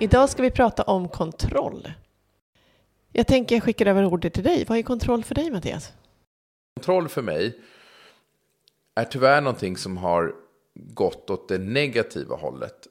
Idag 0.00 0.28
ska 0.28 0.42
vi 0.42 0.50
prata 0.50 0.82
om 0.82 1.08
kontroll. 1.08 1.92
Jag 3.12 3.26
tänker 3.26 3.56
jag 3.56 3.62
skickar 3.62 3.86
över 3.86 4.04
ordet 4.04 4.34
till 4.34 4.44
dig. 4.44 4.64
Vad 4.68 4.78
är 4.78 4.82
kontroll 4.82 5.24
för 5.24 5.34
dig 5.34 5.50
Mattias? 5.50 5.92
Kontroll 6.74 7.08
för 7.08 7.22
mig 7.22 7.60
är 8.94 9.04
tyvärr 9.04 9.40
någonting 9.40 9.76
som 9.76 9.96
har 9.96 10.34
gått 10.74 11.30
åt 11.30 11.48
det 11.48 11.58
negativa 11.58 12.36
hållet. 12.36 12.86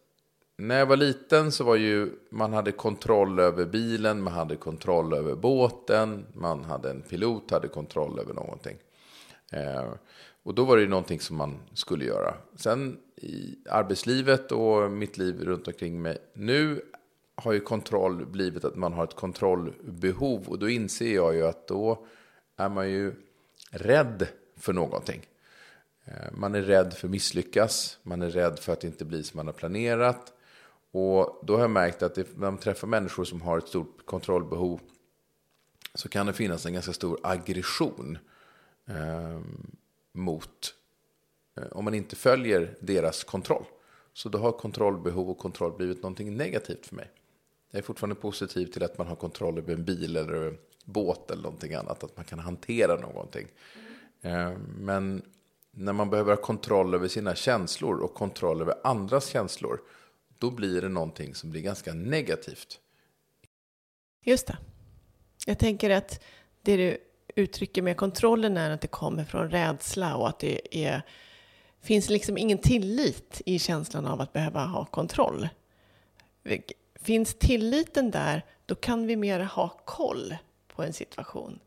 När 0.58 0.80
jag 0.80 0.86
var 0.86 0.98
liten 0.98 1.52
så 1.52 1.63
var 1.63 1.76
ju 1.76 2.12
man 2.30 2.54
hade 2.54 2.72
kontroll 2.72 3.40
över 3.40 3.66
bilen, 3.66 4.22
man 4.22 4.34
hade 4.34 4.55
kontroll 4.55 5.13
över 5.13 5.35
båten, 5.35 6.26
man 6.34 6.63
hade 6.63 6.90
en 6.90 7.02
pilot, 7.02 7.52
hade 7.52 7.68
kontroll 7.68 8.20
över 8.20 8.34
någonting. 8.34 8.77
Eh, 9.52 9.94
och 10.44 10.55
då 10.55 10.66
var 10.66 10.76
det 10.76 10.82
ju 10.82 10.90
någonting 10.90 11.20
som 11.20 11.38
man 11.38 11.60
skulle 11.74 12.05
göra. 12.05 12.34
Sen 12.55 12.98
i 13.16 13.55
arbetslivet 13.70 14.52
och 14.52 14.91
mitt 14.91 15.18
liv 15.18 15.44
runt 15.44 15.68
omkring 15.68 16.02
mig 16.02 16.18
nu 16.34 16.82
har 17.35 17.53
ju 17.53 17.59
kontroll 17.59 18.25
blivit 18.25 18.66
att 18.66 18.75
man 18.75 18.94
har 18.94 19.03
ett 19.03 19.16
kontrollbehov. 19.16 20.48
Och 20.48 20.59
då 20.59 20.70
inser 20.70 21.15
jag 21.15 21.35
ju 21.35 21.48
att 21.48 21.68
då 21.68 22.05
är 22.57 22.70
man 22.70 22.90
ju 22.90 23.13
rädd 23.71 24.27
för 24.57 24.73
någonting. 24.73 25.26
Eh, 26.05 26.32
man 26.32 26.55
är 26.55 26.62
rädd 26.62 26.93
för 26.93 27.07
att 27.07 27.12
misslyckas, 27.12 27.99
man 28.04 28.21
är 28.21 28.29
rädd 28.29 28.60
för 28.60 28.73
att 28.73 28.82
det 28.82 28.87
inte 28.87 29.05
blir 29.05 29.23
som 29.23 29.37
man 29.37 29.45
har 29.45 29.54
planerat. 29.54 30.34
Och 30.91 31.41
då 31.43 31.54
har 31.54 31.62
jag 31.62 31.70
märkt 31.70 32.04
att 32.04 32.18
när 32.18 32.51
man 32.51 32.57
träffar 32.57 32.87
människor 32.87 33.23
som 33.23 33.41
har 33.41 33.57
ett 33.57 33.67
stort 33.67 34.05
kontrollbehov 34.05 34.79
så 35.93 36.10
kan 36.10 36.26
det 36.26 36.34
finnas 36.34 36.65
en 36.65 36.73
ganska 36.73 36.93
stor 36.93 37.20
aggression 37.23 38.17
eh, 38.88 39.40
mot 40.12 40.73
eh, 41.57 41.67
om 41.71 41.85
man 41.85 41.93
inte 41.93 42.15
följer 42.15 42.77
deras 42.79 43.23
kontroll. 43.23 43.65
Så 44.13 44.29
då 44.29 44.38
har 44.38 44.51
kontrollbehov 44.51 45.29
och 45.29 45.38
kontroll 45.38 45.77
blivit 45.77 46.04
någonting 46.04 46.38
negativt 46.38 46.85
för 46.85 46.95
mig. 46.95 47.12
Jag 47.76 47.79
är 47.79 47.84
fortfarande 47.84 48.15
positiv 48.15 48.65
till 48.65 48.84
att 48.84 48.98
man 48.98 49.07
har 49.07 49.15
kontroll 49.15 49.57
över 49.57 49.73
en 49.73 49.84
bil 49.84 50.15
eller 50.15 50.48
en 50.48 50.57
båt 50.85 51.31
eller 51.31 51.43
någonting 51.43 51.73
annat. 51.73 52.04
Att 52.04 52.17
man 52.17 52.26
kan 52.26 52.40
hantera 52.40 52.95
någonting. 52.95 53.48
Mm. 54.21 54.62
Men 54.77 55.21
när 55.71 55.93
man 55.93 56.09
behöver 56.09 56.35
ha 56.35 56.41
kontroll 56.41 56.93
över 56.93 57.07
sina 57.07 57.35
känslor 57.35 57.99
och 57.99 58.13
kontroll 58.13 58.62
över 58.62 58.76
andras 58.84 59.27
känslor. 59.27 59.82
Då 60.37 60.51
blir 60.51 60.82
det 60.82 60.90
någonting 60.90 61.35
som 61.35 61.49
blir 61.49 61.62
ganska 61.62 61.93
negativt. 61.93 62.79
Just 64.23 64.47
det. 64.47 64.57
Jag 65.45 65.59
tänker 65.59 65.89
att 65.89 66.23
det 66.62 66.78
du 66.78 66.97
uttrycker 67.35 67.81
med 67.81 67.97
kontrollen 67.97 68.57
är 68.57 68.72
att 68.72 68.81
det 68.81 68.88
kommer 68.88 69.23
från 69.23 69.50
rädsla 69.50 70.16
och 70.16 70.29
att 70.29 70.39
det 70.39 70.85
är, 70.85 71.01
finns 71.81 72.09
liksom 72.09 72.38
ingen 72.38 72.57
tillit 72.57 73.41
i 73.45 73.59
känslan 73.59 74.06
av 74.06 74.22
att 74.22 74.34
behöva 74.34 74.66
ha 74.66 74.85
kontroll. 74.85 75.50
Finns 77.06 77.34
tilliten 77.34 78.11
där, 78.11 78.45
då 78.66 78.75
kan 78.75 79.07
vi 79.07 79.16
mer 79.16 79.39
ha 79.39 79.69
koll 79.85 80.35
på 80.67 80.84
en 80.84 80.94
situation. 80.94 81.59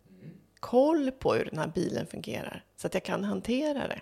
Koll 0.61 1.11
på 1.11 1.35
hur 1.35 1.45
den 1.45 1.59
här 1.59 1.73
bilen 1.75 2.07
fungerar, 2.07 2.65
så 2.77 2.87
att 2.87 2.95
jag 2.95 3.05
kan 3.05 3.25
hantera 3.25 3.89
det. 3.89 4.01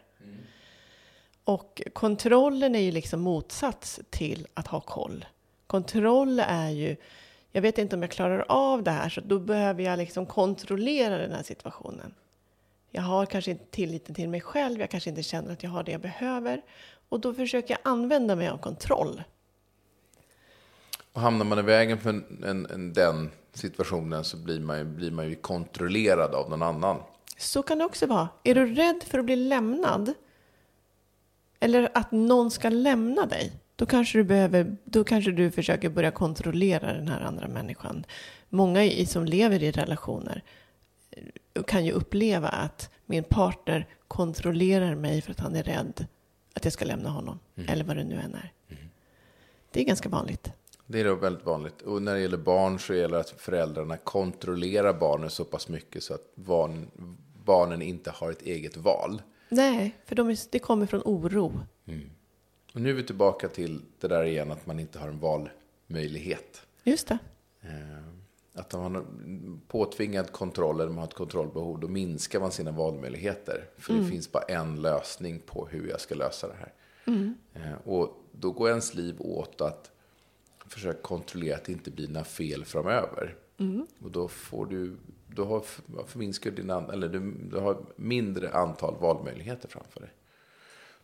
Och 1.44 1.82
kontrollen 1.92 2.74
är 2.74 2.80
ju 2.80 2.92
liksom 2.92 3.20
motsats 3.20 4.00
till 4.10 4.46
att 4.54 4.66
ha 4.66 4.80
koll. 4.80 5.24
Kontroll 5.66 6.40
är 6.40 6.70
ju, 6.70 6.96
jag 7.52 7.62
vet 7.62 7.78
inte 7.78 7.96
om 7.96 8.02
jag 8.02 8.10
klarar 8.10 8.44
av 8.48 8.82
det 8.82 8.90
här, 8.90 9.08
så 9.08 9.20
då 9.20 9.38
behöver 9.38 9.82
jag 9.82 9.98
liksom 9.98 10.26
kontrollera 10.26 11.18
den 11.18 11.32
här 11.32 11.42
situationen. 11.42 12.14
Jag 12.90 13.02
har 13.02 13.26
kanske 13.26 13.50
inte 13.50 13.66
tilliten 13.70 14.14
till 14.14 14.28
mig 14.28 14.40
själv, 14.40 14.80
jag 14.80 14.90
kanske 14.90 15.10
inte 15.10 15.22
känner 15.22 15.52
att 15.52 15.62
jag 15.62 15.70
har 15.70 15.82
det 15.82 15.92
jag 15.92 16.00
behöver. 16.00 16.62
Och 17.08 17.20
då 17.20 17.34
försöker 17.34 17.74
jag 17.74 17.92
använda 17.92 18.36
mig 18.36 18.48
av 18.48 18.58
kontroll. 18.58 19.22
Och 21.16 21.22
hamnar 21.22 21.44
man 21.44 21.58
i 21.58 21.62
vägen 21.62 21.98
för 21.98 22.10
en, 22.10 22.44
en, 22.44 22.66
en, 22.66 22.92
den 22.92 23.30
situationen 23.52 24.24
så 24.24 24.36
blir 24.36 24.60
man, 24.60 24.78
ju, 24.78 24.84
blir 24.84 25.10
man 25.10 25.28
ju 25.28 25.34
kontrollerad 25.34 26.34
av 26.34 26.50
någon 26.50 26.62
annan. 26.62 26.96
Så 27.38 27.62
kan 27.62 27.78
det 27.78 27.84
också 27.84 28.06
vara. 28.06 28.28
Är 28.42 28.54
du 28.54 28.74
rädd 28.74 29.02
för 29.06 29.18
att 29.18 29.24
bli 29.24 29.36
lämnad 29.36 30.14
eller 31.60 31.88
att 31.94 32.12
någon 32.12 32.50
ska 32.50 32.68
lämna 32.68 33.26
dig, 33.26 33.52
då 33.76 33.86
kanske 33.86 34.18
du, 34.18 34.24
behöver, 34.24 34.76
då 34.84 35.04
kanske 35.04 35.30
du 35.32 35.50
försöker 35.50 35.88
börja 35.88 36.10
kontrollera 36.10 36.92
den 36.92 37.08
här 37.08 37.20
andra 37.20 37.48
människan. 37.48 38.04
Många 38.48 38.84
i, 38.84 39.06
som 39.06 39.24
lever 39.24 39.62
i 39.62 39.70
relationer 39.70 40.42
eh, 41.54 41.62
kan 41.62 41.84
ju 41.84 41.92
uppleva 41.92 42.48
att 42.48 42.90
min 43.06 43.24
partner 43.24 43.88
kontrollerar 44.08 44.94
mig 44.94 45.22
för 45.22 45.30
att 45.30 45.40
han 45.40 45.56
är 45.56 45.62
rädd 45.62 46.06
att 46.54 46.64
jag 46.64 46.72
ska 46.72 46.84
lämna 46.84 47.08
honom, 47.08 47.38
mm. 47.56 47.68
eller 47.68 47.84
vad 47.84 47.96
det 47.96 48.04
nu 48.04 48.14
än 48.14 48.34
är. 48.34 48.52
Mm. 48.68 48.82
Det 49.70 49.80
är 49.80 49.84
ganska 49.84 50.08
vanligt. 50.08 50.52
Det 50.86 51.00
är 51.00 51.04
då 51.04 51.14
väldigt 51.14 51.46
vanligt. 51.46 51.82
Och 51.82 52.02
när 52.02 52.14
det 52.14 52.20
gäller 52.20 52.36
barn 52.36 52.78
så 52.78 52.94
gäller 52.94 53.14
det 53.14 53.20
att 53.20 53.30
föräldrarna 53.30 53.96
kontrollerar 53.96 54.92
barnen 54.92 55.30
så 55.30 55.44
pass 55.44 55.68
mycket 55.68 56.02
så 56.02 56.14
att 56.14 56.34
barn, 56.34 56.90
barnen 57.44 57.82
inte 57.82 58.10
har 58.10 58.30
ett 58.30 58.42
eget 58.42 58.76
val. 58.76 59.22
Nej, 59.48 59.96
för 60.04 60.16
de 60.16 60.30
är, 60.30 60.38
det 60.50 60.58
kommer 60.58 60.86
från 60.86 61.02
oro. 61.04 61.60
Mm. 61.86 62.10
Och 62.74 62.80
nu 62.80 62.90
är 62.90 62.94
vi 62.94 63.02
tillbaka 63.02 63.48
till 63.48 63.80
det 64.00 64.08
där 64.08 64.24
igen 64.24 64.50
att 64.50 64.66
man 64.66 64.80
inte 64.80 64.98
har 64.98 65.08
en 65.08 65.20
valmöjlighet. 65.20 66.66
Just 66.84 67.08
det. 67.08 67.18
Eh, 67.60 68.06
att 68.52 68.74
om 68.74 68.82
man 68.82 68.94
har 68.94 69.04
påtvingad 69.68 70.32
kontroll 70.32 70.80
eller 70.80 70.88
man 70.88 70.98
har 70.98 71.04
ett 71.04 71.14
kontrollbehov, 71.14 71.80
då 71.80 71.88
minskar 71.88 72.40
man 72.40 72.52
sina 72.52 72.70
valmöjligheter. 72.70 73.64
För 73.78 73.92
mm. 73.92 74.04
det 74.04 74.10
finns 74.10 74.32
bara 74.32 74.42
en 74.42 74.82
lösning 74.82 75.40
på 75.46 75.68
hur 75.70 75.88
jag 75.88 76.00
ska 76.00 76.14
lösa 76.14 76.48
det 76.48 76.54
här. 76.54 76.72
Mm. 77.06 77.34
Eh, 77.54 77.74
och 77.84 78.24
då 78.32 78.50
går 78.50 78.68
ens 78.68 78.94
liv 78.94 79.16
åt 79.18 79.60
att 79.60 79.90
försöka 80.68 81.02
kontrollera 81.02 81.56
att 81.56 81.64
det 81.64 81.72
inte 81.72 81.90
blir 81.90 82.08
några 82.08 82.24
fel 82.24 82.64
framöver. 82.64 83.36
Mm. 83.58 83.86
Och 84.02 84.10
då 84.10 84.28
får 84.28 84.66
du, 84.66 84.96
då 85.26 85.44
har, 85.44 85.64
förminskar 86.06 86.50
din, 86.50 86.70
eller 86.70 87.08
du, 87.08 87.34
du 87.50 87.58
har 87.58 87.78
mindre 87.96 88.52
antal 88.52 88.96
valmöjligheter 89.00 89.68
framför 89.68 90.00
dig. 90.00 90.10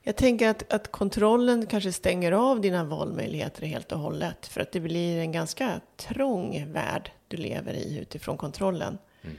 Jag 0.05 0.17
tänker 0.17 0.49
att, 0.49 0.73
att 0.73 0.93
kontrollen 0.93 1.67
kanske 1.67 1.93
stänger 1.93 2.33
av 2.33 2.61
dina 2.61 2.85
valmöjligheter 2.85 3.67
helt 3.67 3.93
och 3.93 3.99
hållet. 3.99 4.47
För 4.47 4.61
att 4.61 4.73
det 4.73 4.81
blir 4.81 5.19
en 5.19 5.33
ganska 5.33 5.81
trång 5.97 6.73
värld 6.73 7.13
du 7.29 7.37
lever 7.37 7.75
i 7.75 7.99
utifrån 7.99 8.37
kontrollen. 8.37 8.99
Mm. 9.23 9.37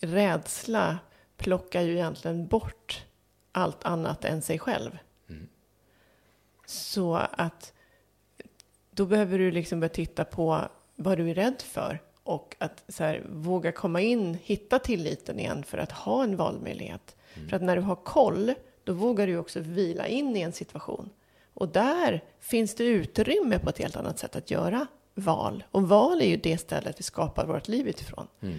Rädsla 0.00 0.98
plockar 1.36 1.82
ju 1.82 1.92
egentligen 1.92 2.46
bort 2.46 3.04
allt 3.52 3.84
annat 3.84 4.24
än 4.24 4.42
sig 4.42 4.58
själv. 4.58 4.98
Mm. 5.28 5.48
Så 6.66 7.16
att 7.16 7.72
då 8.98 9.06
behöver 9.06 9.38
du 9.38 9.50
liksom 9.50 9.80
börja 9.80 9.88
titta 9.88 10.24
på 10.24 10.60
vad 10.96 11.18
du 11.18 11.30
är 11.30 11.34
rädd 11.34 11.62
för 11.62 12.02
och 12.22 12.56
att 12.58 12.84
så 12.88 13.04
här, 13.04 13.22
våga 13.28 13.72
komma 13.72 14.00
in, 14.00 14.38
hitta 14.42 14.78
tilliten 14.78 15.38
igen 15.38 15.64
för 15.64 15.78
att 15.78 15.92
ha 15.92 16.24
en 16.24 16.36
valmöjlighet. 16.36 17.16
Mm. 17.34 17.48
För 17.48 17.56
att 17.56 17.62
när 17.62 17.76
du 17.76 17.82
har 17.82 17.96
koll, 17.96 18.54
då 18.84 18.92
vågar 18.92 19.26
du 19.26 19.36
också 19.36 19.60
vila 19.60 20.06
in 20.06 20.36
i 20.36 20.40
en 20.40 20.52
situation. 20.52 21.10
Och 21.54 21.68
där 21.68 22.24
finns 22.40 22.74
det 22.74 22.84
utrymme 22.84 23.58
på 23.58 23.70
ett 23.70 23.78
helt 23.78 23.96
annat 23.96 24.18
sätt 24.18 24.36
att 24.36 24.50
göra 24.50 24.86
val. 25.14 25.64
Och 25.70 25.88
val 25.88 26.20
är 26.20 26.26
ju 26.26 26.36
det 26.36 26.58
stället 26.58 26.98
vi 26.98 27.02
skapar 27.02 27.46
vårt 27.46 27.68
liv 27.68 27.88
utifrån. 27.88 28.26
Mm. 28.40 28.56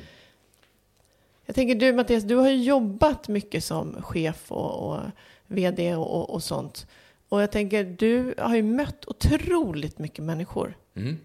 Jag 1.45 1.55
tänker 1.55 1.75
du 1.75 1.93
Mattias, 1.93 2.23
du 2.23 2.35
har 2.35 2.49
ju 2.49 2.63
jobbat 2.63 3.27
mycket 3.27 3.63
som 3.63 4.01
chef 4.01 4.51
och, 4.51 4.89
och 4.89 4.99
vd 5.47 5.95
och, 5.95 6.19
och, 6.19 6.29
och 6.29 6.43
sånt. 6.43 6.87
Och 7.29 7.41
jag 7.41 7.51
tänker, 7.51 7.83
du 7.83 8.35
har 8.37 8.55
ju 8.55 8.63
mött 8.63 9.07
otroligt 9.07 9.99
mycket 9.99 10.23
människor. 10.25 10.77
Mm. 10.93 11.17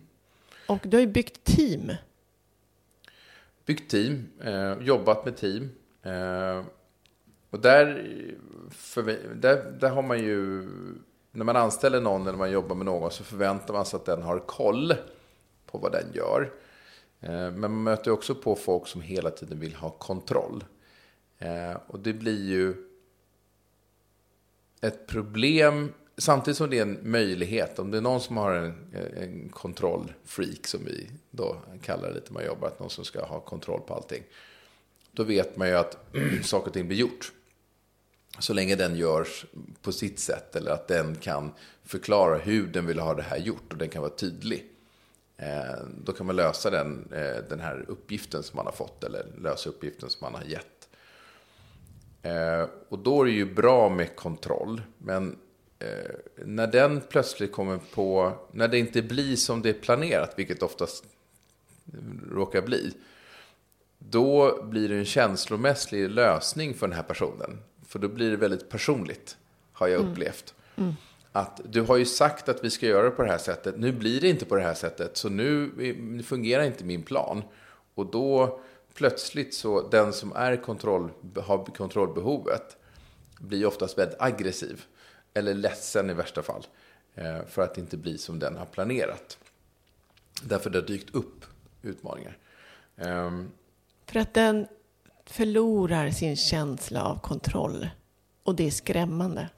Och 0.69 0.81
du 0.83 0.97
har 0.97 1.01
ju 1.01 1.07
byggt 1.07 1.45
team. 1.45 1.93
Byggt 3.67 3.91
team, 3.91 4.27
eh, 4.41 4.79
jobbat 4.81 5.25
med 5.25 5.37
team. 5.37 5.71
Eh, 6.03 6.65
och 7.51 7.61
där, 7.61 8.11
för, 8.71 9.03
där, 9.35 9.77
där 9.81 9.91
har 9.91 10.03
man 10.03 10.19
ju, 10.19 10.69
när 11.33 11.45
man 11.45 11.57
anställer 11.57 12.01
någon 12.01 12.27
eller 12.27 12.39
man 12.39 12.51
jobbar 12.51 12.77
med 12.77 12.87
någon 12.87 13.11
så 13.11 13.25
förväntar 13.25 13.75
man 13.75 13.87
sig 13.87 13.97
att 13.97 14.07
den 14.07 14.23
har 14.23 14.39
koll 14.39 14.95
på 15.67 15.79
vad 15.79 15.93
den 15.93 16.13
gör. 16.13 16.53
Eh, 17.21 17.31
men 17.31 17.61
man 17.61 17.83
möter 17.83 18.11
också 18.11 18.35
på 18.35 18.57
folk 18.57 18.87
som 18.87 19.01
hela 19.01 19.31
tiden 19.31 19.61
vill 19.61 19.75
ha 19.75 19.91
kontroll. 19.91 20.65
Eh, 21.39 21.77
och 21.87 21.99
det 21.99 22.13
blir 22.13 22.45
ju 22.45 22.75
ett 24.87 25.07
problem 25.07 25.93
samtidigt 26.17 26.59
som 26.59 26.71
det 26.71 26.79
är 26.79 26.83
en 26.83 26.99
möjlighet, 27.03 27.79
om 27.79 27.91
det 27.91 27.97
är 27.97 28.03
någon 28.03 28.21
som 28.21 28.37
har 28.37 28.55
en, 28.55 28.75
en 29.17 29.49
kontrollfreak 29.49 30.67
som 30.67 30.85
vi 30.85 31.11
då 31.31 31.57
kallar 31.83 32.09
det 32.09 32.15
lite 32.15 32.33
man 32.33 32.45
jobbar, 32.45 32.69
att 32.69 32.81
någon 32.81 32.91
som 32.91 33.05
ska 33.05 33.25
ha 33.25 33.41
kontroll 33.41 33.81
på 33.81 33.95
allting. 33.95 34.23
Då 35.13 35.23
vet 35.23 35.57
man 35.57 35.69
ju 35.69 35.75
att 35.75 35.99
saker 36.43 36.67
och 36.67 36.73
ting 36.73 36.89
blir 36.89 36.99
gjort. 36.99 37.33
Så 38.39 38.53
länge 38.53 38.77
den 38.77 38.97
görs 38.97 39.45
på 39.83 39.93
sitt 39.93 40.19
sätt 40.19 40.57
eller 40.57 40.71
att 40.71 40.89
den 40.89 41.17
kan 41.17 41.53
förklara 41.85 42.39
hur 42.39 42.67
den 42.67 42.87
vill 42.87 42.99
ha 42.99 43.15
det 43.15 43.23
här 43.23 43.39
gjort 43.39 43.73
och 43.73 43.79
den 43.79 43.89
kan 43.89 44.03
vara 44.03 44.13
tydlig. 44.13 44.65
Eh, 45.37 45.87
då 46.05 46.13
kan 46.13 46.27
man 46.27 46.37
lösa 46.37 46.71
den, 46.71 47.13
eh, 47.13 47.45
den 47.49 47.61
här 47.61 47.85
uppgiften 47.89 48.43
som 48.43 48.57
man 48.57 48.67
har 48.67 48.73
fått 48.73 49.05
eller 49.05 49.27
lösa 49.39 49.69
uppgiften 49.69 50.11
som 50.11 50.33
man 50.33 50.43
har 50.43 50.51
gett. 50.51 50.74
Eh, 52.25 52.69
och 52.89 52.99
då 52.99 53.21
är 53.21 53.25
det 53.25 53.31
ju 53.31 53.55
bra 53.55 53.89
med 53.89 54.17
kontroll. 54.17 54.83
Men 54.99 55.37
när 56.37 56.67
den 56.67 57.01
plötsligt 57.01 57.53
kommer 57.53 57.79
på, 57.95 58.33
när 58.53 58.69
det 58.69 58.79
inte 58.79 59.03
blir 59.03 59.37
som 59.37 59.63
det 59.63 59.69
är 59.69 59.73
planerat, 59.73 60.35
vilket 60.37 60.63
oftast 60.63 61.05
råkar 62.31 62.63
bli. 62.63 62.95
Då 63.99 64.63
blir 64.63 64.89
det 64.89 64.97
en 64.97 65.05
känslomässig 65.05 66.11
lösning 66.11 66.75
för 66.75 66.87
den 66.87 66.97
här 66.97 67.03
personen. 67.03 67.59
För 67.87 67.99
då 67.99 68.09
blir 68.09 68.31
det 68.31 68.37
väldigt 68.37 68.69
personligt, 68.69 69.37
har 69.73 69.89
jag 69.89 70.01
mm. 70.01 70.13
upplevt. 70.13 70.55
Mm. 70.77 70.89
Mm 70.89 70.97
att 71.37 71.61
du 71.65 71.81
har 71.81 71.97
ju 71.97 72.05
sagt 72.05 72.49
att 72.49 72.65
vi 72.65 72.71
ska 72.71 72.87
göra 72.87 73.03
det 73.03 73.11
på 73.11 73.23
det 73.23 73.29
här 73.29 73.39
sättet. 73.39 73.79
Nu 73.79 73.93
blir 73.93 74.21
det 74.21 74.29
inte 74.29 74.45
på 74.45 74.57
det 74.57 74.63
här 74.63 74.75
sättet. 74.75 75.17
Så 75.17 75.29
nu, 75.29 75.73
nu 76.01 76.23
fungerar 76.23 76.63
inte 76.63 76.85
min 76.85 77.03
plan. 77.03 77.43
Och 77.95 78.07
då 78.07 78.61
plötsligt 78.95 79.55
så 79.55 79.89
den 79.89 80.13
som 80.13 80.33
är 80.33 80.57
kontroll, 80.57 81.11
har 81.37 81.65
kontrollbehovet 81.65 82.77
blir 83.39 83.67
oftast 83.67 83.99
väldigt 83.99 84.21
aggressiv. 84.21 84.85
Eller 85.35 85.55
ledsen 85.55 86.11
i 86.11 86.15
värsta 86.15 86.43
fall. 86.43 86.67
Eh, 87.15 87.45
för 87.47 87.63
att 87.63 87.75
det 87.75 87.81
inte 87.81 87.97
blir 87.97 88.17
som 88.17 88.39
den 88.39 88.57
har 88.57 88.67
planerat. 88.67 89.39
Därför 90.43 90.71
det 90.71 90.79
har 90.79 90.87
dykt 90.87 91.15
upp 91.15 91.45
utmaningar. 91.83 92.39
Um, 92.97 93.51
för 94.07 94.21
att 94.21 94.35
den 94.35 94.67
förlorar 95.25 96.11
sin 96.11 96.37
känsla 96.37 97.05
av 97.05 97.21
kontroll. 97.21 97.89
Och 98.43 98.55
det 98.55 98.67
är 98.67 98.71
skrämmande. 98.71 99.49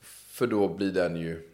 För 0.00 0.46
då 0.46 0.68
blir 0.68 0.92
den 0.92 1.16
ju, 1.16 1.48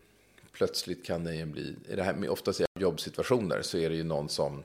plötsligt 0.52 1.06
kan 1.06 1.24
den 1.24 1.36
ju 1.36 1.46
bli, 1.46 1.76
i 1.88 1.96
det 1.96 2.02
här 2.02 2.28
oftast 2.28 2.60
i 2.60 2.64
jobbsituationer 2.78 3.62
så 3.62 3.78
är 3.78 3.90
det 3.90 3.96
ju 3.96 4.04
någon 4.04 4.28
som 4.28 4.62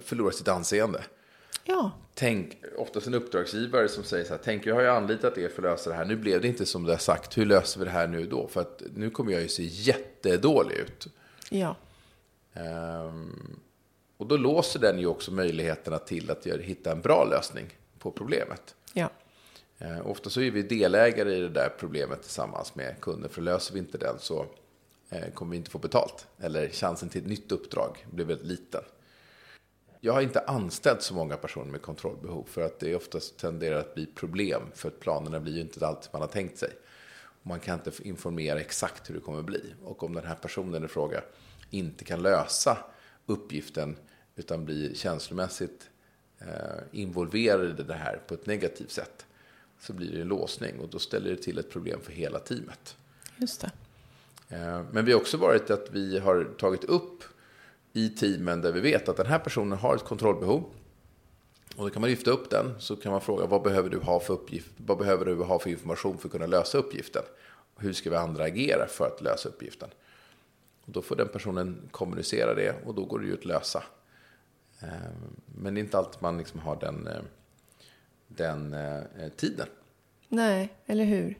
förlorar 0.00 0.30
sitt 0.30 0.48
anseende. 0.48 1.04
Ja. 1.64 1.90
Tänk, 2.14 2.56
oftast 2.76 3.06
en 3.06 3.14
uppdragsgivare 3.14 3.88
som 3.88 4.04
säger 4.04 4.24
så 4.24 4.30
här, 4.30 4.40
tänk 4.44 4.66
jag 4.66 4.74
har 4.74 4.82
ju 4.82 4.88
anlitat 4.88 5.38
er 5.38 5.48
för 5.48 5.62
att 5.62 5.70
lösa 5.70 5.90
det 5.90 5.96
här, 5.96 6.04
nu 6.04 6.16
blev 6.16 6.40
det 6.40 6.48
inte 6.48 6.66
som 6.66 6.84
du 6.84 6.90
har 6.90 6.98
sagt, 6.98 7.38
hur 7.38 7.46
löser 7.46 7.80
vi 7.80 7.84
det 7.84 7.90
här 7.90 8.06
nu 8.06 8.26
då? 8.26 8.48
För 8.48 8.60
att 8.60 8.82
nu 8.94 9.10
kommer 9.10 9.32
jag 9.32 9.42
ju 9.42 9.48
se 9.48 9.62
jättedålig 9.64 10.76
ut. 10.76 11.06
Ja. 11.50 11.76
Um, 12.54 13.60
och 14.16 14.26
då 14.26 14.36
låser 14.36 14.80
den 14.80 14.98
ju 14.98 15.06
också 15.06 15.32
möjligheterna 15.32 15.98
till 15.98 16.30
att 16.30 16.46
hitta 16.46 16.92
en 16.92 17.00
bra 17.00 17.24
lösning 17.24 17.66
på 17.98 18.10
problemet. 18.10 18.74
Ja. 18.92 19.10
Eh, 19.78 20.06
ofta 20.06 20.30
så 20.30 20.40
är 20.40 20.50
vi 20.50 20.62
delägare 20.62 21.36
i 21.36 21.40
det 21.40 21.48
där 21.48 21.72
problemet 21.78 22.22
tillsammans 22.22 22.74
med 22.74 23.00
kunden. 23.00 23.30
För 23.30 23.42
löser 23.42 23.74
vi 23.74 23.78
inte 23.78 23.98
den 23.98 24.18
så 24.18 24.46
eh, 25.10 25.30
kommer 25.34 25.50
vi 25.50 25.56
inte 25.56 25.70
få 25.70 25.78
betalt. 25.78 26.26
Eller 26.38 26.68
chansen 26.68 27.08
till 27.08 27.22
ett 27.22 27.28
nytt 27.28 27.52
uppdrag 27.52 28.06
blir 28.10 28.24
väldigt 28.24 28.46
liten. 28.46 28.82
Jag 30.00 30.12
har 30.12 30.22
inte 30.22 30.40
anställt 30.40 31.02
så 31.02 31.14
många 31.14 31.36
personer 31.36 31.72
med 31.72 31.82
kontrollbehov. 31.82 32.44
För 32.48 32.62
att 32.62 32.80
det 32.80 32.94
oftast 32.94 33.36
tenderar 33.36 33.78
att 33.78 33.94
bli 33.94 34.06
problem. 34.06 34.62
För 34.74 34.88
att 34.88 35.00
planerna 35.00 35.40
blir 35.40 35.54
ju 35.54 35.60
inte 35.60 35.86
allt 35.86 36.12
man 36.12 36.22
har 36.22 36.28
tänkt 36.28 36.58
sig. 36.58 36.70
Man 37.42 37.60
kan 37.60 37.74
inte 37.74 38.08
informera 38.08 38.60
exakt 38.60 39.10
hur 39.10 39.14
det 39.14 39.20
kommer 39.20 39.42
bli. 39.42 39.74
Och 39.84 40.02
om 40.02 40.14
den 40.14 40.24
här 40.24 40.34
personen 40.34 40.84
i 40.84 40.88
fråga 40.88 41.22
inte 41.70 42.04
kan 42.04 42.22
lösa 42.22 42.78
uppgiften 43.26 43.96
utan 44.36 44.64
blir 44.64 44.94
känslomässigt 44.94 45.90
eh, 46.38 46.46
involverad 46.92 47.80
i 47.80 47.82
det 47.82 47.94
här 47.94 48.20
på 48.26 48.34
ett 48.34 48.46
negativt 48.46 48.90
sätt 48.90 49.26
så 49.80 49.92
blir 49.92 50.12
det 50.12 50.20
en 50.20 50.28
låsning 50.28 50.80
och 50.80 50.88
då 50.88 50.98
ställer 50.98 51.30
det 51.30 51.36
till 51.36 51.58
ett 51.58 51.70
problem 51.70 52.00
för 52.00 52.12
hela 52.12 52.38
teamet. 52.38 52.96
Just 53.36 53.60
det. 53.60 53.70
Eh, 54.56 54.82
men 54.92 55.04
vi 55.04 55.12
har 55.12 55.20
också 55.20 55.36
varit 55.36 55.70
att 55.70 55.90
vi 55.90 56.18
har 56.18 56.44
tagit 56.44 56.84
upp 56.84 57.24
i 57.98 58.08
teamen 58.08 58.60
där 58.60 58.72
vi 58.72 58.80
vet 58.80 59.08
att 59.08 59.16
den 59.16 59.26
här 59.26 59.38
personen 59.38 59.78
har 59.78 59.94
ett 59.94 60.04
kontrollbehov. 60.04 60.64
Och 61.76 61.84
då 61.84 61.90
kan 61.90 62.00
man 62.00 62.10
lyfta 62.10 62.30
upp 62.30 62.50
den, 62.50 62.74
så 62.78 62.96
kan 62.96 63.12
man 63.12 63.20
fråga 63.20 63.46
vad 63.46 63.62
behöver 63.62 63.90
du 63.90 63.98
ha 63.98 64.20
för 64.20 64.34
uppgift, 64.34 64.70
vad 64.76 64.98
behöver 64.98 65.24
du 65.24 65.34
ha 65.34 65.58
för 65.58 65.70
information 65.70 66.18
för 66.18 66.28
att 66.28 66.32
kunna 66.32 66.46
lösa 66.46 66.78
uppgiften? 66.78 67.22
Hur 67.76 67.92
ska 67.92 68.10
vi 68.10 68.16
andra 68.16 68.44
agera 68.44 68.86
för 68.86 69.06
att 69.06 69.22
lösa 69.22 69.48
uppgiften? 69.48 69.88
Och 70.84 70.92
då 70.92 71.02
får 71.02 71.16
den 71.16 71.28
personen 71.28 71.88
kommunicera 71.90 72.54
det 72.54 72.74
och 72.86 72.94
då 72.94 73.04
går 73.04 73.18
det 73.18 73.26
ju 73.26 73.34
att 73.34 73.44
lösa. 73.44 73.82
Eh, 74.82 74.88
men 75.54 75.74
det 75.74 75.80
är 75.80 75.82
inte 75.82 75.98
alltid 75.98 76.22
man 76.22 76.38
liksom 76.38 76.60
har 76.60 76.76
den 76.76 77.06
eh, 77.06 77.22
den 78.28 78.74
eh, 78.74 79.28
tiden. 79.36 79.66
Nej, 80.28 80.68
eller 80.86 81.04
hur? 81.04 81.38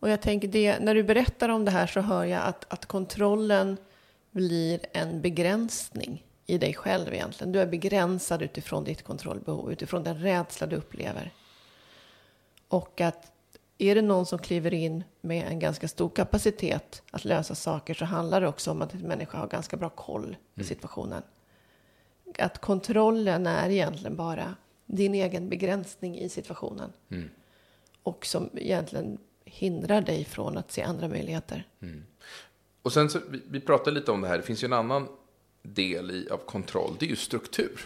Och 0.00 0.10
jag 0.10 0.22
tänker 0.22 0.48
det, 0.48 0.78
när 0.78 0.94
du 0.94 1.02
berättar 1.02 1.48
om 1.48 1.64
det 1.64 1.70
här 1.70 1.86
så 1.86 2.00
hör 2.00 2.24
jag 2.24 2.42
att, 2.42 2.72
att 2.72 2.86
kontrollen 2.86 3.76
blir 4.30 4.80
en 4.92 5.20
begränsning 5.20 6.26
i 6.46 6.58
dig 6.58 6.74
själv 6.74 7.14
egentligen. 7.14 7.52
Du 7.52 7.60
är 7.60 7.66
begränsad 7.66 8.42
utifrån 8.42 8.84
ditt 8.84 9.02
kontrollbehov, 9.02 9.72
utifrån 9.72 10.02
den 10.02 10.18
rädsla 10.18 10.66
du 10.66 10.76
upplever. 10.76 11.32
Och 12.68 13.00
att 13.00 13.32
är 13.78 13.94
det 13.94 14.02
någon 14.02 14.26
som 14.26 14.38
kliver 14.38 14.74
in 14.74 15.04
med 15.20 15.46
en 15.48 15.58
ganska 15.58 15.88
stor 15.88 16.08
kapacitet 16.08 17.02
att 17.10 17.24
lösa 17.24 17.54
saker 17.54 17.94
så 17.94 18.04
handlar 18.04 18.40
det 18.40 18.48
också 18.48 18.70
om 18.70 18.82
att 18.82 18.94
en 18.94 19.00
människa 19.00 19.38
har 19.38 19.46
ganska 19.46 19.76
bra 19.76 19.88
koll 19.88 20.36
på 20.54 20.60
mm. 20.60 20.68
situationen. 20.68 21.22
Att 22.38 22.58
kontrollen 22.58 23.46
är 23.46 23.70
egentligen 23.70 24.16
bara 24.16 24.54
din 24.86 25.14
egen 25.14 25.48
begränsning 25.48 26.18
i 26.18 26.28
situationen. 26.28 26.92
Mm. 27.10 27.30
Och 28.02 28.26
som 28.26 28.50
egentligen 28.54 29.18
hindrar 29.44 30.00
dig 30.00 30.24
från 30.24 30.56
att 30.56 30.72
se 30.72 30.82
andra 30.82 31.08
möjligheter. 31.08 31.66
Mm. 31.82 32.04
Och 32.88 32.94
sen 32.94 33.10
så, 33.10 33.18
vi, 33.30 33.40
vi 33.50 33.60
pratade 33.60 33.90
lite 33.90 34.10
om 34.12 34.20
det 34.20 34.28
här, 34.28 34.36
det 34.36 34.42
finns 34.42 34.62
ju 34.62 34.66
en 34.66 34.72
annan 34.72 35.08
del 35.62 36.10
i, 36.10 36.28
av 36.30 36.38
kontroll, 36.38 36.96
det 36.98 37.06
är 37.06 37.10
ju 37.10 37.16
struktur. 37.16 37.80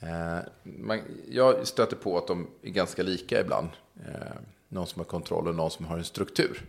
Eh, 0.00 0.38
man, 0.62 1.00
jag 1.30 1.66
stöter 1.66 1.96
på 1.96 2.18
att 2.18 2.26
de 2.26 2.46
är 2.62 2.70
ganska 2.70 3.02
lika 3.02 3.40
ibland. 3.40 3.68
Eh, 4.06 4.36
någon 4.68 4.86
som 4.86 5.00
har 5.00 5.04
kontroll 5.04 5.48
och 5.48 5.54
någon 5.54 5.70
som 5.70 5.84
har 5.84 5.98
en 5.98 6.04
struktur. 6.04 6.62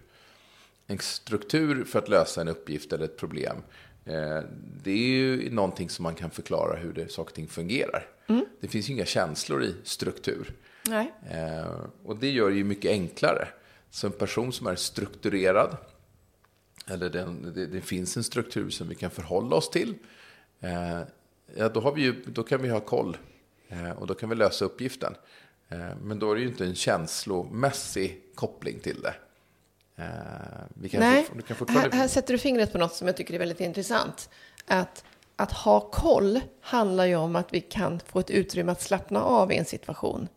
En 0.87 0.99
struktur 0.99 1.83
för 1.83 1.99
att 1.99 2.09
lösa 2.09 2.41
en 2.41 2.47
uppgift 2.47 2.93
eller 2.93 3.05
ett 3.05 3.17
problem. 3.17 3.57
Eh, 4.05 4.39
det 4.83 4.91
är 4.91 5.07
ju 5.07 5.49
någonting 5.51 5.89
som 5.89 6.03
man 6.03 6.15
kan 6.15 6.29
förklara 6.29 6.75
hur 6.75 6.93
det, 6.93 7.11
saker 7.11 7.31
och 7.31 7.35
ting 7.35 7.47
fungerar. 7.47 8.07
Mm. 8.27 8.45
Det 8.59 8.67
finns 8.67 8.89
ju 8.89 8.93
inga 8.93 9.05
känslor 9.05 9.63
i 9.63 9.75
struktur. 9.83 10.53
Eh, 11.29 11.75
och 12.03 12.17
det 12.17 12.29
gör 12.29 12.49
det 12.49 12.55
ju 12.55 12.63
mycket 12.63 12.91
enklare. 12.91 13.47
Så 13.89 14.07
en 14.07 14.13
person 14.13 14.53
som 14.53 14.67
är 14.67 14.75
strukturerad, 14.75 15.77
eller 16.87 17.09
den, 17.09 17.53
det, 17.53 17.67
det, 17.67 17.81
finns 17.81 18.17
en 18.17 18.23
struktur 18.23 18.69
som 18.69 18.89
vi 18.89 18.95
kan 18.95 19.11
förhålla 19.11 19.55
oss 19.55 19.69
till, 19.69 19.95
eh, 20.59 21.01
ja, 21.55 21.69
då, 21.69 21.79
har 21.79 21.91
vi 21.91 22.01
ju, 22.01 22.23
då 22.25 22.43
kan 22.43 22.61
vi 22.61 22.69
ha 22.69 22.79
koll 22.79 23.17
eh, 23.69 23.91
och 23.91 24.07
då 24.07 24.13
kan 24.13 24.29
vi 24.29 24.35
lösa 24.35 24.65
uppgiften. 24.65 25.15
Eh, 25.69 25.97
men 26.03 26.19
då 26.19 26.31
är 26.31 26.35
det 26.35 26.41
ju 26.41 26.47
inte 26.47 26.65
en 26.65 26.75
känslomässig 26.75 28.21
koppling 28.35 28.79
till 28.79 29.01
det. 29.01 29.15
Eh, 29.95 30.99
Nej, 30.99 31.23
fort, 31.23 31.67
kan 31.67 31.75
här, 31.75 31.91
här 31.91 32.07
sätter 32.07 32.33
du 32.33 32.37
fingret 32.37 32.71
på 32.71 32.77
något 32.77 32.93
som 32.93 33.07
jag 33.07 33.17
tycker 33.17 33.33
är 33.33 33.39
väldigt 33.39 33.61
intressant. 33.61 34.29
Att 34.65 35.03
att 35.35 35.51
ha 35.51 35.79
koll 35.79 36.39
handlar 36.61 37.05
ju 37.05 37.15
om 37.15 37.35
att 37.35 37.53
vi 37.53 37.61
kan 37.61 37.99
få 37.99 38.19
ett 38.19 38.29
utrymme 38.29 38.71
att 38.71 38.81
slappna 38.81 39.21
av 39.21 39.51
i 39.51 39.55
en 39.55 39.65
situation. 39.65 40.27